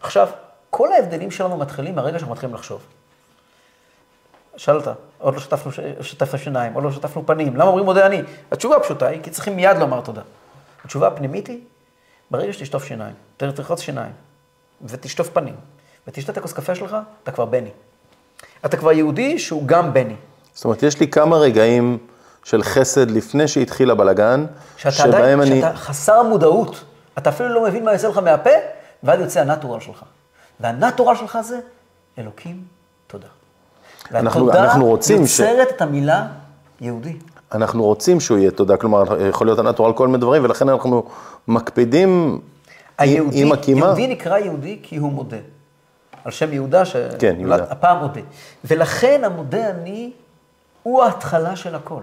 עכשיו, 0.00 0.28
כל 0.70 0.92
ההבדלים 0.92 1.30
שלנו 1.30 1.56
מתחילים 1.56 1.94
מהרגע 1.94 2.18
שאנחנו 2.18 2.32
מתחילים 2.32 2.54
לחשוב. 2.54 2.80
שאלת, 4.56 4.88
עוד 5.18 5.34
לא 5.34 5.40
שטפנו, 5.40 5.72
שטפנו 6.00 6.38
שיניים, 6.38 6.72
עוד 6.72 6.84
לא 6.84 6.92
שטפנו 6.92 7.26
פנים, 7.26 7.56
למה 7.56 7.64
אומרים 7.64 7.84
מודה 7.84 8.06
אני? 8.06 8.22
התשובה 8.52 8.76
הפשוטה 8.76 9.06
היא, 9.06 9.22
כי 9.22 9.30
צריכים 9.30 9.56
מיד 9.56 9.76
לומר 9.76 10.00
תודה. 10.00 10.22
התשובה 10.84 11.06
הפנימית 11.06 11.46
היא, 11.46 11.60
ברגע 12.30 12.52
שתשטוף 12.52 12.84
שיניים, 12.84 13.14
תרחוץ 13.36 13.80
שיניים, 13.80 14.12
ותשטוף 14.82 15.28
פנים, 15.28 15.54
ותשתה 16.08 16.32
את 16.32 16.36
הכוס 16.36 16.52
קפה 16.52 16.74
שלך, 16.74 16.96
אתה 17.22 17.32
כבר 17.32 17.44
בני. 17.44 17.70
אתה 18.66 18.76
כבר 18.76 18.92
יהודי 18.92 19.38
שהוא 19.38 19.62
גם 19.66 19.92
בני. 19.92 20.16
זאת 20.54 20.64
אומרת, 20.64 20.82
יש 20.82 21.00
לי 21.00 21.08
כמה 21.08 21.36
רגעים 21.36 21.98
של 22.44 22.62
חסד 22.62 23.10
לפני 23.10 23.48
שהתחיל 23.48 23.90
הבלגן, 23.90 24.46
שבהם 24.76 25.14
עדיין, 25.14 25.40
אני... 25.40 25.60
שאתה 25.60 25.76
חסר 25.76 26.22
מודעות, 26.22 26.84
אתה 27.18 27.30
אפילו 27.30 27.48
לא 27.48 27.64
מבין 27.64 27.84
מה 27.84 27.92
יוצא 27.92 28.08
לך 28.08 28.18
מהפה, 28.18 28.50
ואז 29.02 29.20
יוצא 29.20 29.40
הנטורל 29.40 29.80
שלך. 29.80 30.04
והנטורל 30.60 31.16
שלך 31.16 31.38
זה 31.42 31.58
אלוקים, 32.18 32.62
תודה. 33.06 33.26
אנחנו, 34.14 34.52
אנחנו 34.52 34.86
רוצים 34.86 35.26
ש... 35.26 35.40
והתודה 35.40 35.60
יוצרת 35.60 35.76
את 35.76 35.82
המילה 35.82 36.26
יהודי. 36.80 37.16
אנחנו 37.52 37.84
רוצים 37.84 38.20
שהוא 38.20 38.38
יהיה 38.38 38.50
תודה, 38.50 38.76
כלומר, 38.76 39.22
יכול 39.28 39.46
להיות 39.46 39.58
הנטורל 39.58 39.92
כל 39.92 40.06
מיני 40.06 40.18
דברים, 40.18 40.44
ולכן 40.44 40.68
אנחנו 40.68 41.04
מקפידים 41.48 42.40
היהודי, 42.98 43.42
עם 43.42 43.52
הקימה. 43.52 43.86
יהודי 43.86 44.06
נקרא 44.06 44.38
יהודי 44.38 44.78
כי 44.82 44.96
הוא 44.96 45.12
מודה. 45.12 45.36
על 46.24 46.32
שם 46.32 46.52
יהודה, 46.52 46.84
שנולד 46.84 47.18
כן, 47.18 47.36
מודה. 47.38 48.20
ולכן 48.64 49.24
המודה 49.24 49.70
אני 49.70 50.12
הוא 50.82 51.02
ההתחלה 51.02 51.56
של 51.56 51.74
הכל. 51.74 52.00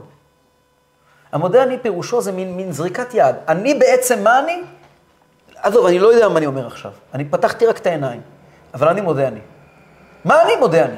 המודה 1.32 1.64
אני 1.64 1.78
פירושו 1.78 2.22
זה 2.22 2.32
מין, 2.32 2.58
מין 2.58 2.72
זריקת 2.72 3.14
יד. 3.14 3.36
אני 3.48 3.74
בעצם 3.74 4.24
מה 4.24 4.40
אני? 4.40 4.62
עזוב, 5.62 5.86
אני 5.86 6.00
לא 6.00 6.14
יודע 6.14 6.30
מה 6.30 6.38
אני 6.38 6.46
אומר 6.46 6.68
עכשיו. 6.68 6.92
אני 7.14 7.26
פתחתי 7.26 7.66
רק 7.66 7.78
את 7.78 7.88
העיניים, 7.88 8.22
אבל 8.74 8.88
אני 8.88 9.02
מודה 9.02 9.28
אני. 9.28 9.40
מה 10.26 10.42
אני 10.42 10.56
מודה 10.56 10.86
אני? 10.86 10.98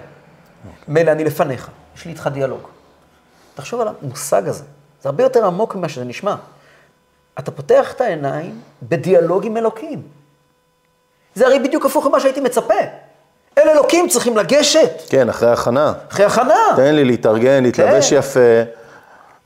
מילא 0.88 1.12
אני 1.12 1.24
לפניך, 1.24 1.70
יש 1.98 2.06
לי 2.06 2.12
איתך 2.12 2.30
דיאלוג. 2.34 2.62
תחשוב 3.56 3.82
על 3.82 3.88
המושג 3.88 4.48
הזה, 4.48 4.64
זה 5.02 5.10
הרבה 5.10 5.24
יותר 5.24 5.46
עמוק 5.46 5.76
ממה 5.76 5.90
שזה 5.90 6.06
נשמע. 6.06 6.36
אתה 7.40 7.52
פותח 7.52 7.94
את 7.94 8.02
העיניים 8.02 8.62
בדיאלוג 8.84 9.46
עם 9.46 9.58
אלוקים. 9.58 10.02
זה 11.36 11.46
הרי 11.46 11.60
בדיוק 11.60 11.86
הפוך 11.86 12.06
ממה 12.06 12.20
שהייתי 12.20 12.42
מצפה. 12.42 12.74
אל 13.58 13.70
אלוקים 13.70 14.10
צריכים 14.10 14.38
לגשת. 14.38 14.92
כן, 15.10 15.30
אחרי 15.30 15.52
הכנה. 15.52 15.94
אחרי 16.12 16.26
הכנה. 16.26 16.56
תן 16.76 16.96
לי 16.96 17.06
להתארגן, 17.06 17.64
להתלבש 17.64 18.10
כן. 18.10 18.20
יפה. 18.20 18.40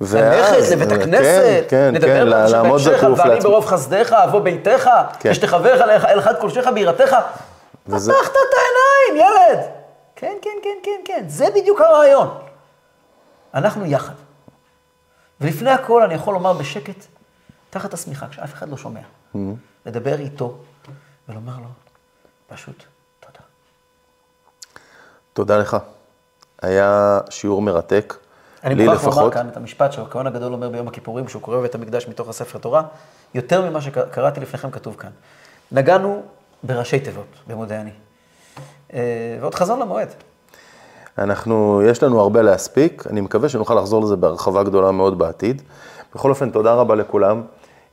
ללכת 0.02 0.72
לבית 0.72 0.92
הכנסת, 0.92 1.66
כן, 1.70 1.92
כן, 1.92 1.92
נדבר 1.94 2.08
כן, 2.08 2.52
לעמוד 2.52 2.82
זקוף, 2.82 3.20
ואני 3.20 3.40
ברוב 3.40 3.66
חסדיך, 3.66 4.14
אבוא 4.14 4.40
ביתך, 4.40 4.90
כן. 5.20 5.32
ושתחבר 5.32 5.84
אל 5.84 6.20
אחד 6.20 6.36
קודשך 6.40 6.68
ביראתך. 6.74 7.16
וזה... 7.88 8.14
פתחת 8.14 8.32
את 8.32 8.54
העיניים, 8.58 9.28
ילד. 9.28 9.66
כן, 10.16 10.34
כן, 10.42 10.50
כן, 10.64 10.78
כן, 10.84 11.02
כן, 11.06 11.24
זה 11.28 11.46
בדיוק 11.56 11.82
הרעיון. 11.82 12.38
אנחנו 13.54 13.86
יחד. 13.86 14.14
ולפני 15.42 15.70
הכל 15.70 16.04
אני 16.04 16.14
יכול 16.14 16.34
לומר 16.34 16.54
בשקט, 16.54 17.06
תחת 17.70 17.94
השמיכה, 17.94 18.28
כשאף 18.28 18.54
אחד 18.54 18.70
לא 18.70 18.78
שומע, 18.78 19.00
mm-hmm. 19.00 19.38
לדבר 19.86 20.20
איתו 20.20 20.58
ולומר 21.30 21.54
לו, 21.58 21.68
פשוט 22.48 22.84
תודה. 23.20 23.40
תודה 25.34 25.58
לך. 25.58 25.78
היה 26.62 27.20
שיעור 27.30 27.62
מרתק. 27.62 28.14
אני 28.64 28.86
מוכרח 28.86 29.18
לומר 29.18 29.32
כאן 29.32 29.48
את 29.48 29.58
המשפט 29.58 29.92
שהכהן 29.92 30.28
הגדול 30.28 30.54
אומר 30.54 30.70
ביום 30.70 30.88
הכיפורים, 30.88 31.28
שהוא 31.28 31.42
קורא 31.42 31.58
בבית 31.58 31.76
המקדש 31.76 32.08
מתוך 32.08 32.30
הספר 32.30 32.60
תורה, 32.60 32.84
יותר 33.34 33.70
ממה 33.70 33.82
שקראתי 33.82 34.40
לפניכם 34.40 34.72
כתוב 34.72 34.96
כאן. 34.96 35.10
נגענו 35.72 36.22
בראשי 36.64 37.00
תיבות, 37.00 37.26
במודה 37.48 37.82
אני. 37.82 37.92
אה, 38.94 39.38
ועוד 39.42 39.56
חזון 39.56 39.80
למועד. 39.80 40.08
אנחנו, 41.18 41.82
יש 41.86 42.04
לנו 42.04 42.20
הרבה 42.20 42.42
להספיק, 42.42 43.04
אני 43.10 43.22
מקווה 43.22 43.50
שנוכל 43.50 43.76
לחזור 43.76 44.04
לזה 44.04 44.16
בהרחבה 44.16 44.64
גדולה 44.64 44.92
מאוד 44.92 45.18
בעתיד. 45.18 45.62
בכל 46.16 46.30
אופן, 46.30 46.50
תודה 46.50 46.74
רבה 46.74 46.96
לכולם. 46.96 47.42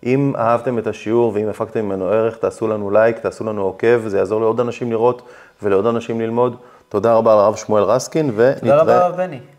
אם 0.07 0.33
אהבתם 0.37 0.78
את 0.78 0.87
השיעור 0.87 1.33
ואם 1.35 1.48
הפקתם 1.48 1.85
ממנו 1.85 2.09
ערך, 2.09 2.37
תעשו 2.37 2.68
לנו 2.68 2.90
לייק, 2.90 3.18
תעשו 3.18 3.44
לנו 3.44 3.62
עוקב, 3.62 4.00
זה 4.07 4.18
יעזור 4.18 4.40
לעוד 4.40 4.61
אנשים 4.61 4.90
לראות 4.92 5.22
ולעוד 5.62 5.87
אנשים 5.87 6.20
ללמוד. 6.20 6.57
תודה 6.88 7.14
רבה 7.14 7.35
לרב 7.35 7.57
שמואל 7.57 7.83
רסקין, 7.83 8.31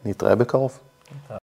ונתראה 0.06 0.36
בקרוב. 0.36 0.80
Então. 1.12 1.38